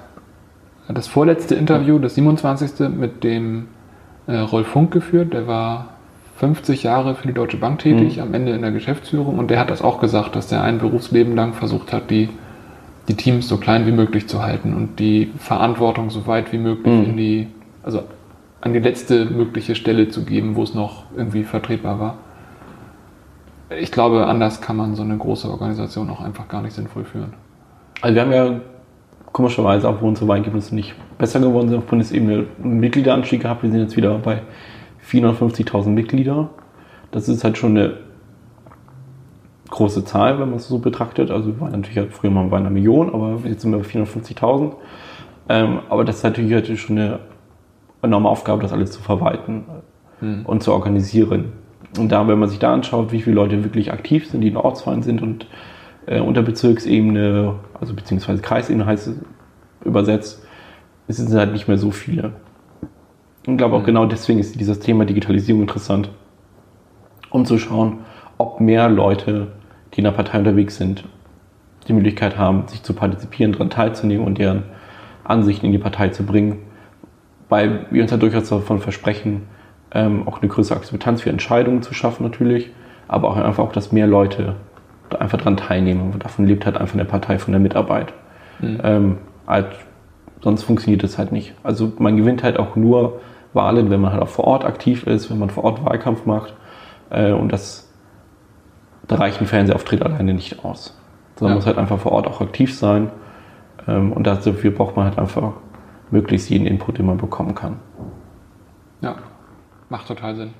das 0.88 1.06
vorletzte 1.06 1.54
Interview, 1.54 1.98
das 1.98 2.14
27. 2.14 2.88
mit 2.90 3.24
dem 3.24 3.68
äh, 4.26 4.36
Rolf 4.36 4.68
Funk 4.68 4.92
geführt. 4.92 5.32
Der 5.32 5.46
war 5.46 5.88
50 6.38 6.82
Jahre 6.82 7.14
für 7.14 7.26
die 7.26 7.34
Deutsche 7.34 7.58
Bank 7.58 7.80
tätig, 7.80 8.16
mhm. 8.16 8.22
am 8.22 8.34
Ende 8.34 8.52
in 8.52 8.62
der 8.62 8.72
Geschäftsführung. 8.72 9.38
Und 9.38 9.50
der 9.50 9.58
hat 9.60 9.70
das 9.70 9.82
auch 9.82 10.00
gesagt, 10.00 10.36
dass 10.36 10.46
der 10.46 10.62
ein 10.62 10.78
Berufsleben 10.78 11.34
lang 11.34 11.52
versucht 11.54 11.92
hat, 11.92 12.10
die 12.10 12.28
die 13.10 13.16
Teams 13.16 13.48
so 13.48 13.56
klein 13.56 13.86
wie 13.86 13.92
möglich 13.92 14.28
zu 14.28 14.42
halten 14.42 14.72
und 14.72 15.00
die 15.00 15.32
Verantwortung 15.38 16.10
so 16.10 16.26
weit 16.26 16.52
wie 16.52 16.58
möglich 16.58 16.94
mhm. 16.94 17.04
in 17.04 17.16
die, 17.16 17.46
also 17.90 18.04
an 18.60 18.72
die 18.72 18.78
letzte 18.78 19.24
mögliche 19.24 19.74
Stelle 19.74 20.08
zu 20.08 20.24
geben, 20.24 20.54
wo 20.54 20.62
es 20.62 20.74
noch 20.74 21.04
irgendwie 21.16 21.44
vertretbar 21.44 21.98
war. 21.98 22.18
Ich 23.80 23.90
glaube, 23.90 24.26
anders 24.26 24.60
kann 24.60 24.76
man 24.76 24.94
so 24.94 25.02
eine 25.02 25.16
große 25.16 25.48
Organisation 25.48 26.10
auch 26.10 26.20
einfach 26.20 26.48
gar 26.48 26.62
nicht 26.62 26.74
sinnvoll 26.74 27.04
führen. 27.04 27.34
Also 28.00 28.14
wir 28.14 28.22
haben 28.22 28.32
ja 28.32 28.60
komischerweise 29.32 29.88
auch 29.88 30.00
wo 30.00 30.08
unsere 30.08 30.28
Wahlergebnisse 30.28 30.74
nicht 30.74 30.94
besser 31.18 31.40
geworden 31.40 31.68
sind 31.68 31.78
auf 31.78 31.86
Bundesebene 31.86 32.46
einen 32.62 32.80
Mitgliederanstieg 32.80 33.42
gehabt. 33.42 33.62
Wir 33.62 33.70
sind 33.70 33.80
jetzt 33.80 33.96
wieder 33.96 34.18
bei 34.18 34.42
450.000 35.08 35.88
Mitglieder. 35.88 36.50
Das 37.10 37.28
ist 37.28 37.42
halt 37.44 37.58
schon 37.58 37.76
eine 37.76 37.94
große 39.70 40.04
Zahl, 40.04 40.38
wenn 40.38 40.48
man 40.48 40.58
es 40.58 40.68
so 40.68 40.78
betrachtet. 40.78 41.30
Also 41.30 41.48
wir 41.48 41.60
waren 41.60 41.72
natürlich 41.72 41.98
halt 41.98 42.12
früher 42.12 42.30
mal 42.30 42.46
bei 42.46 42.58
einer 42.58 42.70
Million, 42.70 43.12
aber 43.12 43.38
jetzt 43.44 43.62
sind 43.62 43.72
wir 43.72 43.78
bei 43.78 43.84
450.000. 43.84 44.72
Ähm, 45.48 45.80
aber 45.88 46.04
das 46.04 46.16
ist 46.16 46.22
natürlich 46.24 46.52
halt 46.52 46.78
schon 46.78 46.98
eine 46.98 47.20
enorme 48.02 48.28
Aufgabe, 48.28 48.62
das 48.62 48.72
alles 48.72 48.92
zu 48.92 49.00
verwalten 49.00 49.64
hm. 50.20 50.46
und 50.46 50.62
zu 50.62 50.72
organisieren. 50.72 51.52
Und 51.98 52.10
da, 52.12 52.26
wenn 52.28 52.38
man 52.38 52.48
sich 52.48 52.58
da 52.58 52.72
anschaut, 52.72 53.12
wie 53.12 53.20
viele 53.20 53.36
Leute 53.36 53.64
wirklich 53.64 53.92
aktiv 53.92 54.28
sind, 54.28 54.42
die 54.42 54.48
in 54.48 54.56
Ortsverein 54.56 55.02
sind 55.02 55.22
und 55.22 55.46
äh, 56.06 56.20
unter 56.20 56.42
Bezirksebene, 56.42 57.54
also 57.78 57.94
beziehungsweise 57.94 58.42
Kreisebene 58.42 58.86
heißt 58.86 59.08
es 59.08 59.14
übersetzt, 59.84 60.46
es 61.08 61.16
sind 61.16 61.32
halt 61.32 61.52
nicht 61.52 61.66
mehr 61.66 61.78
so 61.78 61.90
viele. 61.90 62.32
Und 63.46 63.54
ich 63.54 63.58
glaube 63.58 63.74
auch 63.74 63.80
hm. 63.80 63.86
genau 63.86 64.06
deswegen 64.06 64.38
ist 64.38 64.58
dieses 64.58 64.80
Thema 64.80 65.04
Digitalisierung 65.04 65.62
interessant, 65.62 66.10
um 67.30 67.44
zu 67.44 67.58
schauen, 67.58 68.00
ob 68.38 68.60
mehr 68.60 68.88
Leute 68.88 69.48
die 69.94 69.98
in 69.98 70.04
der 70.04 70.12
Partei 70.12 70.38
unterwegs 70.38 70.76
sind, 70.76 71.04
die 71.88 71.92
Möglichkeit 71.92 72.38
haben, 72.38 72.68
sich 72.68 72.82
zu 72.82 72.94
partizipieren, 72.94 73.52
daran 73.52 73.70
teilzunehmen 73.70 74.24
und 74.24 74.38
deren 74.38 74.64
Ansichten 75.24 75.66
in 75.66 75.72
die 75.72 75.78
Partei 75.78 76.08
zu 76.08 76.24
bringen, 76.24 76.58
weil 77.50 77.86
wir 77.90 78.02
uns 78.02 78.10
ja 78.10 78.16
durchaus 78.16 78.48
davon 78.48 78.80
versprechen, 78.80 79.42
ähm, 79.92 80.26
auch 80.26 80.40
eine 80.40 80.48
größere 80.48 80.78
Akzeptanz 80.78 81.22
für 81.22 81.30
Entscheidungen 81.30 81.82
zu 81.82 81.92
schaffen 81.92 82.22
natürlich, 82.22 82.70
aber 83.08 83.28
auch 83.28 83.36
einfach 83.36 83.64
auch, 83.64 83.72
dass 83.72 83.92
mehr 83.92 84.06
Leute 84.06 84.54
da 85.10 85.18
einfach 85.18 85.38
daran 85.38 85.56
teilnehmen. 85.56 86.12
Und 86.12 86.24
davon 86.24 86.46
lebt 86.46 86.64
halt 86.64 86.78
einfach 86.78 86.94
eine 86.94 87.04
Partei 87.04 87.38
von 87.38 87.52
der 87.52 87.60
Mitarbeit. 87.60 88.14
Mhm. 88.60 88.80
Ähm, 88.82 89.18
halt, 89.46 89.66
sonst 90.40 90.62
funktioniert 90.62 91.02
das 91.02 91.18
halt 91.18 91.32
nicht. 91.32 91.52
Also 91.62 91.92
man 91.98 92.16
gewinnt 92.16 92.42
halt 92.42 92.58
auch 92.58 92.76
nur 92.76 93.20
Wahlen, 93.52 93.90
wenn 93.90 94.00
man 94.00 94.12
halt 94.12 94.22
auch 94.22 94.28
vor 94.28 94.46
Ort 94.46 94.64
aktiv 94.64 95.06
ist, 95.06 95.28
wenn 95.30 95.38
man 95.38 95.50
vor 95.50 95.64
Ort 95.64 95.84
Wahlkampf 95.84 96.24
macht. 96.24 96.54
Äh, 97.10 97.32
und 97.32 97.52
das 97.52 97.90
da 99.10 99.16
reicht 99.16 99.40
ein 99.40 99.46
Fernsehauftritt 99.46 100.02
alleine 100.02 100.34
nicht 100.34 100.64
aus. 100.64 100.96
Sondern 101.34 101.54
ja. 101.54 101.56
muss 101.56 101.66
halt 101.66 101.78
einfach 101.78 101.98
vor 101.98 102.12
Ort 102.12 102.28
auch 102.28 102.40
aktiv 102.40 102.78
sein. 102.78 103.10
Ähm, 103.88 104.12
und 104.12 104.24
dafür 104.24 104.70
braucht 104.70 104.94
man 104.96 105.06
halt 105.06 105.18
einfach 105.18 105.54
möglichst 106.10 106.50
jeden 106.50 106.66
Input, 106.66 106.98
den 106.98 107.06
man 107.06 107.18
bekommen 107.18 107.54
kann. 107.54 107.76
Ja, 109.00 109.16
macht 109.88 110.08
total 110.08 110.36
Sinn. 110.36 110.54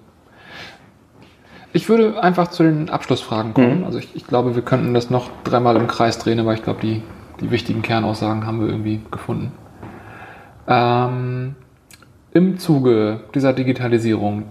Ich 1.73 1.89
würde 1.89 2.21
einfach 2.23 2.49
zu 2.49 2.65
den 2.65 2.91
Abschlussfragen 2.91 3.55
kommen. 3.55 3.81
Mhm. 3.81 3.85
Also 3.85 3.99
ich, 3.99 4.17
ich, 4.17 4.27
glaube, 4.27 4.55
wir 4.55 4.63
könnten 4.63 4.93
das 4.93 5.11
noch 5.11 5.31
dreimal 5.45 5.77
im 5.77 5.87
Kreis 5.87 6.19
drehen, 6.19 6.41
aber 6.41 6.55
ich 6.55 6.63
glaube, 6.63 6.81
die, 6.81 7.03
die 7.41 7.51
wichtigen 7.51 7.83
Kernaussagen 7.83 8.47
haben 8.47 8.61
wir 8.61 8.69
irgendwie 8.69 9.01
gefunden. 9.11 9.53
Ähm, 10.67 11.55
Im 12.33 12.59
Zuge 12.59 13.21
dieser 13.35 13.53
Digitalisierung, 13.53 14.51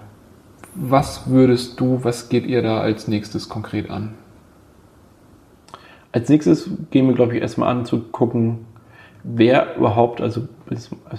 was 0.76 1.30
würdest 1.30 1.80
du, 1.80 2.04
was 2.04 2.30
geht 2.30 2.46
ihr 2.46 2.62
da 2.62 2.80
als 2.80 3.08
nächstes 3.08 3.50
konkret 3.50 3.90
an? 3.90 4.14
Als 6.12 6.30
nächstes 6.30 6.70
gehen 6.90 7.08
wir, 7.08 7.16
glaube 7.16 7.36
ich, 7.36 7.42
erstmal 7.42 7.70
an 7.70 7.86
zu 7.86 8.00
gucken, 8.00 8.66
wer 9.24 9.76
überhaupt, 9.76 10.22
also 10.22 10.48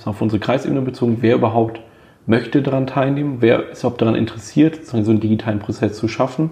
auf 0.04 0.22
unsere 0.22 0.40
Kreisebene 0.40 0.82
bezogen, 0.82 1.18
wer 1.20 1.34
überhaupt 1.36 1.80
möchte 2.26 2.62
daran 2.62 2.86
teilnehmen, 2.86 3.38
wer 3.40 3.70
ist 3.70 3.80
überhaupt 3.80 4.00
daran 4.00 4.14
interessiert, 4.14 4.86
so 4.86 4.96
einen 4.96 5.20
digitalen 5.20 5.58
Prozess 5.58 5.96
zu 5.96 6.08
schaffen 6.08 6.50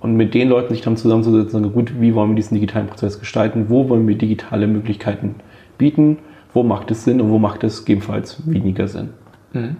und 0.00 0.14
mit 0.14 0.34
den 0.34 0.48
Leuten 0.48 0.72
sich 0.72 0.82
dann 0.82 0.96
zusammenzusetzen 0.96 1.64
und 1.64 1.72
gut, 1.72 2.00
wie 2.00 2.14
wollen 2.14 2.30
wir 2.30 2.36
diesen 2.36 2.54
digitalen 2.54 2.86
Prozess 2.86 3.18
gestalten, 3.18 3.66
wo 3.68 3.88
wollen 3.88 4.06
wir 4.08 4.16
digitale 4.16 4.66
Möglichkeiten 4.66 5.36
bieten, 5.78 6.18
wo 6.54 6.62
macht 6.62 6.90
es 6.90 7.04
Sinn 7.04 7.20
und 7.20 7.30
wo 7.30 7.38
macht 7.38 7.64
es 7.64 7.84
gegebenenfalls 7.84 8.42
weniger 8.46 8.88
Sinn. 8.88 9.10
Mhm. 9.52 9.76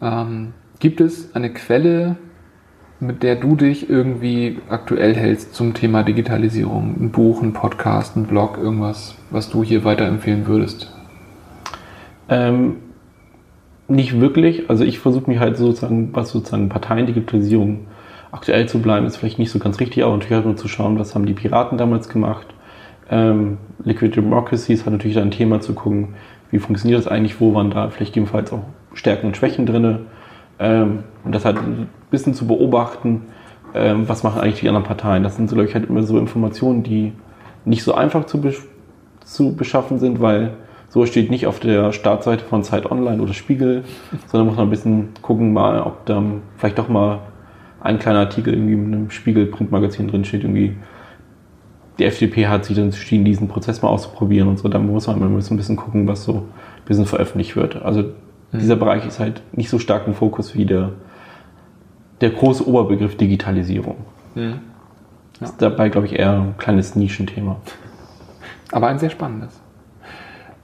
Ähm, 0.00 0.52
gibt 0.78 1.00
es 1.00 1.34
eine 1.34 1.52
Quelle, 1.52 2.16
mit 3.00 3.22
der 3.22 3.36
du 3.36 3.56
dich 3.56 3.90
irgendwie 3.90 4.58
aktuell 4.68 5.14
hältst 5.14 5.54
zum 5.54 5.74
Thema 5.74 6.02
Digitalisierung? 6.02 6.96
Ein 6.98 7.10
Buch, 7.10 7.42
ein 7.42 7.52
Podcast, 7.52 8.16
ein 8.16 8.24
Blog, 8.24 8.58
irgendwas, 8.58 9.16
was 9.30 9.50
du 9.50 9.62
hier 9.62 9.84
weiterempfehlen 9.84 10.46
würdest? 10.46 10.92
Ähm, 12.28 12.76
nicht 13.88 14.18
wirklich. 14.20 14.70
Also 14.70 14.84
ich 14.84 14.98
versuche 14.98 15.30
mich 15.30 15.38
halt 15.38 15.56
sozusagen, 15.56 16.10
was 16.14 16.30
sozusagen 16.30 16.68
Parteiendigitalisierung 16.68 17.86
aktuell 18.32 18.68
zu 18.68 18.80
bleiben, 18.80 19.06
ist 19.06 19.16
vielleicht 19.16 19.38
nicht 19.38 19.50
so 19.50 19.58
ganz 19.58 19.78
richtig, 19.78 20.02
aber 20.02 20.14
natürlich 20.14 20.34
halt 20.34 20.46
nur 20.46 20.56
zu 20.56 20.68
schauen, 20.68 20.98
was 20.98 21.14
haben 21.14 21.26
die 21.26 21.34
Piraten 21.34 21.78
damals 21.78 22.08
gemacht. 22.08 22.46
Ähm, 23.10 23.58
Liquid 23.84 24.16
Democracies 24.16 24.84
hat 24.84 24.92
natürlich 24.92 25.16
da 25.16 25.22
ein 25.22 25.30
Thema 25.30 25.60
zu 25.60 25.74
gucken, 25.74 26.14
wie 26.50 26.58
funktioniert 26.58 26.98
das 26.98 27.06
eigentlich, 27.06 27.40
wo 27.40 27.54
waren 27.54 27.70
da 27.70 27.88
vielleicht 27.90 28.14
gegebenenfalls 28.14 28.52
auch 28.52 28.64
Stärken 28.94 29.26
und 29.26 29.36
Schwächen 29.36 29.66
drin. 29.66 30.06
Ähm, 30.58 31.04
und 31.26 31.34
das 31.34 31.44
halt 31.44 31.58
ein 31.58 31.88
bisschen 32.10 32.34
zu 32.34 32.46
beobachten, 32.46 33.22
ähm, 33.74 34.08
was 34.08 34.22
machen 34.22 34.40
eigentlich 34.40 34.60
die 34.60 34.68
anderen 34.68 34.86
Parteien. 34.86 35.22
Das 35.22 35.36
sind, 35.36 35.48
glaube 35.48 35.66
ich, 35.66 35.74
halt 35.74 35.88
immer 35.88 36.02
so 36.02 36.18
Informationen, 36.18 36.82
die 36.82 37.12
nicht 37.64 37.82
so 37.82 37.94
einfach 37.94 38.24
zu, 38.24 38.40
besch 38.40 38.62
zu 39.24 39.56
beschaffen 39.56 39.98
sind, 39.98 40.20
weil 40.20 40.52
so 40.88 41.04
steht 41.04 41.30
nicht 41.30 41.46
auf 41.46 41.58
der 41.58 41.92
Startseite 41.92 42.44
von 42.44 42.62
Zeit 42.62 42.90
Online 42.90 43.20
oder 43.20 43.34
Spiegel, 43.34 43.84
sondern 44.26 44.46
muss 44.46 44.56
man 44.56 44.68
ein 44.68 44.70
bisschen 44.70 45.08
gucken, 45.20 45.52
mal, 45.52 45.80
ob 45.80 46.06
da 46.06 46.22
vielleicht 46.56 46.78
doch 46.78 46.88
mal 46.88 47.18
ein 47.80 47.98
kleiner 47.98 48.20
Artikel 48.20 48.54
irgendwie 48.54 48.74
in 48.74 48.94
einem 48.94 49.10
Spiegel-Printmagazin 49.10 50.08
drin 50.08 50.24
steht, 50.24 50.44
irgendwie 50.44 50.76
die 51.98 52.04
FDP 52.04 52.46
hat 52.46 52.64
sich 52.64 52.76
dann 52.76 52.86
entschieden, 52.86 53.24
diesen 53.24 53.48
Prozess 53.48 53.82
mal 53.82 53.88
auszuprobieren 53.88 54.48
und 54.48 54.58
so. 54.58 54.68
Da 54.68 54.78
muss 54.78 55.06
man 55.06 55.16
immer 55.16 55.26
ein 55.26 55.56
bisschen 55.56 55.76
gucken, 55.76 56.06
was 56.06 56.24
so 56.24 56.32
ein 56.32 56.42
bisschen 56.84 57.06
veröffentlicht 57.06 57.56
wird. 57.56 57.82
Also 57.82 58.04
Mhm. 58.52 58.58
Dieser 58.58 58.76
Bereich 58.76 59.06
ist 59.06 59.18
halt 59.18 59.42
nicht 59.52 59.70
so 59.70 59.78
stark 59.78 60.06
im 60.06 60.14
Fokus 60.14 60.54
wie 60.54 60.66
der, 60.66 60.92
der 62.20 62.30
große 62.30 62.66
Oberbegriff 62.66 63.16
Digitalisierung. 63.16 63.96
Mhm. 64.34 64.60
Ja. 65.40 65.46
Ist 65.46 65.60
dabei, 65.60 65.88
glaube 65.88 66.06
ich, 66.06 66.18
eher 66.18 66.32
ein 66.32 66.54
kleines 66.56 66.96
Nischenthema. 66.96 67.56
Aber 68.72 68.88
ein 68.88 68.98
sehr 68.98 69.10
spannendes. 69.10 69.60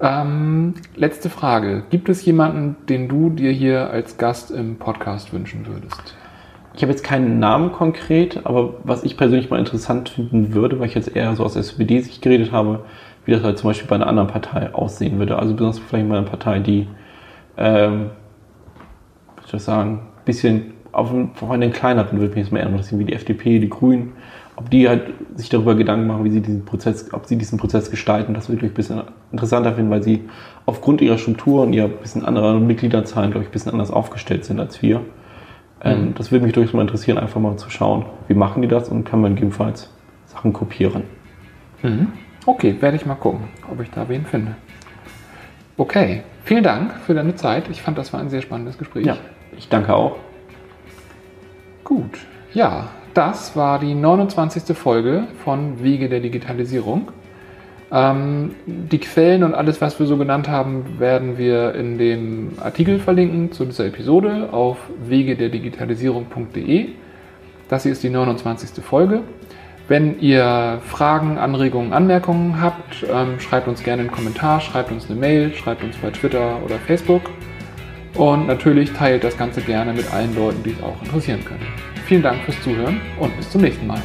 Ähm, 0.00 0.74
letzte 0.96 1.30
Frage. 1.30 1.84
Gibt 1.90 2.08
es 2.08 2.24
jemanden, 2.24 2.76
den 2.88 3.08
du 3.08 3.30
dir 3.30 3.52
hier 3.52 3.90
als 3.90 4.18
Gast 4.18 4.50
im 4.50 4.76
Podcast 4.76 5.32
wünschen 5.32 5.66
würdest? 5.66 6.16
Ich 6.74 6.82
habe 6.82 6.90
jetzt 6.90 7.04
keinen 7.04 7.38
Namen 7.38 7.70
konkret, 7.70 8.44
aber 8.44 8.74
was 8.82 9.04
ich 9.04 9.16
persönlich 9.16 9.50
mal 9.50 9.58
interessant 9.58 10.08
finden 10.08 10.54
würde, 10.54 10.80
weil 10.80 10.88
ich 10.88 10.94
jetzt 10.94 11.14
eher 11.14 11.36
so 11.36 11.44
aus 11.44 11.54
SPD-Sicht 11.54 12.22
geredet 12.22 12.50
habe, 12.50 12.84
wie 13.24 13.32
das 13.32 13.42
halt 13.42 13.58
zum 13.58 13.70
Beispiel 13.70 13.86
bei 13.88 13.94
einer 13.94 14.06
anderen 14.06 14.28
Partei 14.28 14.74
aussehen 14.74 15.18
würde. 15.18 15.38
Also 15.38 15.52
besonders 15.52 15.78
vielleicht 15.78 16.08
bei 16.08 16.16
einer 16.16 16.26
Partei, 16.26 16.58
die, 16.60 16.88
ähm, 17.58 18.10
soll 19.46 19.58
ich 19.58 19.62
sagen, 19.62 19.90
ein 19.90 20.24
bisschen 20.24 20.72
auf 20.92 21.10
von 21.34 21.60
den 21.60 21.72
kleineren 21.72 22.20
würde 22.20 22.34
mich 22.34 22.44
jetzt 22.44 22.52
mehr 22.52 22.66
interessieren, 22.66 23.00
wie 23.00 23.04
die 23.04 23.14
FDP, 23.14 23.58
die 23.58 23.68
Grünen, 23.70 24.12
ob 24.56 24.70
die 24.70 24.88
halt 24.88 25.12
sich 25.36 25.48
darüber 25.48 25.74
Gedanken 25.74 26.06
machen, 26.06 26.24
wie 26.24 26.30
sie 26.30 26.40
diesen 26.40 26.64
Prozess, 26.64 27.12
ob 27.12 27.26
sie 27.26 27.36
diesen 27.36 27.58
Prozess 27.58 27.90
gestalten, 27.90 28.34
das 28.34 28.48
würde 28.48 28.66
ich 28.66 28.72
ein 28.72 28.74
bisschen 28.74 29.02
interessanter 29.32 29.72
finden, 29.72 29.90
weil 29.90 30.02
sie 30.02 30.22
aufgrund 30.66 31.00
ihrer 31.00 31.18
Struktur 31.18 31.62
und 31.62 31.72
ihrer 31.72 31.88
bisschen 31.88 32.24
anderen 32.24 32.66
Mitgliederzahlen, 32.66 33.30
glaube 33.30 33.44
ich, 33.44 33.50
ein 33.50 33.52
bisschen 33.52 33.72
anders 33.72 33.90
aufgestellt 33.90 34.44
sind 34.44 34.60
als 34.60 34.82
wir. 34.82 35.00
Ähm, 35.82 36.08
mhm. 36.08 36.14
Das 36.14 36.30
würde 36.30 36.44
mich 36.44 36.52
durchaus 36.52 36.74
mal 36.74 36.82
interessieren, 36.82 37.18
einfach 37.18 37.40
mal 37.40 37.56
zu 37.56 37.70
schauen, 37.70 38.04
wie 38.28 38.34
machen 38.34 38.62
die 38.62 38.68
das 38.68 38.88
und 38.88 39.04
kann 39.04 39.20
man 39.20 39.34
gegebenenfalls 39.34 39.90
Sachen 40.26 40.52
kopieren. 40.52 41.04
Mhm. 41.82 42.08
Okay, 42.44 42.76
werde 42.80 42.96
ich 42.96 43.06
mal 43.06 43.14
gucken, 43.14 43.44
ob 43.70 43.80
ich 43.80 43.90
da 43.90 44.08
wen 44.08 44.26
finde. 44.26 44.56
Okay, 45.76 46.22
vielen 46.44 46.62
Dank 46.62 46.92
für 47.06 47.14
deine 47.14 47.34
Zeit. 47.34 47.68
Ich 47.70 47.82
fand, 47.82 47.96
das 47.96 48.12
war 48.12 48.20
ein 48.20 48.28
sehr 48.28 48.42
spannendes 48.42 48.78
Gespräch. 48.78 49.06
Ja, 49.06 49.16
ich 49.56 49.68
danke 49.68 49.94
auch. 49.94 50.16
Gut, 51.84 52.18
ja, 52.54 52.88
das 53.14 53.56
war 53.56 53.78
die 53.78 53.94
29. 53.94 54.76
Folge 54.76 55.24
von 55.44 55.82
Wege 55.82 56.08
der 56.08 56.20
Digitalisierung. 56.20 57.08
Ähm, 57.90 58.54
die 58.66 58.98
Quellen 58.98 59.44
und 59.44 59.54
alles, 59.54 59.80
was 59.82 59.98
wir 59.98 60.06
so 60.06 60.16
genannt 60.16 60.48
haben, 60.48 60.98
werden 60.98 61.36
wir 61.36 61.74
in 61.74 61.98
dem 61.98 62.52
Artikel 62.62 62.98
verlinken 62.98 63.52
zu 63.52 63.66
dieser 63.66 63.86
Episode 63.86 64.48
auf 64.52 64.78
wegederdigitalisierung.de. 65.06 66.88
Das 67.68 67.82
hier 67.82 67.92
ist 67.92 68.02
die 68.02 68.10
29. 68.10 68.82
Folge. 68.82 69.22
Wenn 69.88 70.20
ihr 70.20 70.80
Fragen, 70.86 71.36
Anregungen, 71.36 71.92
Anmerkungen 71.92 72.62
habt, 72.62 73.04
ähm, 73.12 73.40
schreibt 73.40 73.68
uns 73.68 73.82
gerne 73.82 74.02
einen 74.02 74.10
Kommentar, 74.10 74.60
schreibt 74.60 74.90
uns 74.90 75.10
eine 75.10 75.18
Mail, 75.18 75.52
schreibt 75.52 75.82
uns 75.84 75.96
bei 75.96 76.10
Twitter 76.10 76.60
oder 76.64 76.76
Facebook. 76.76 77.22
Und 78.14 78.46
natürlich 78.46 78.92
teilt 78.92 79.24
das 79.24 79.36
Ganze 79.36 79.62
gerne 79.62 79.92
mit 79.92 80.12
allen 80.12 80.34
Leuten, 80.34 80.62
die 80.62 80.70
es 80.70 80.82
auch 80.82 81.00
interessieren 81.02 81.44
können. 81.44 81.66
Vielen 82.06 82.22
Dank 82.22 82.42
fürs 82.44 82.60
Zuhören 82.62 83.00
und 83.18 83.34
bis 83.36 83.50
zum 83.50 83.62
nächsten 83.62 83.86
Mal. 83.86 84.02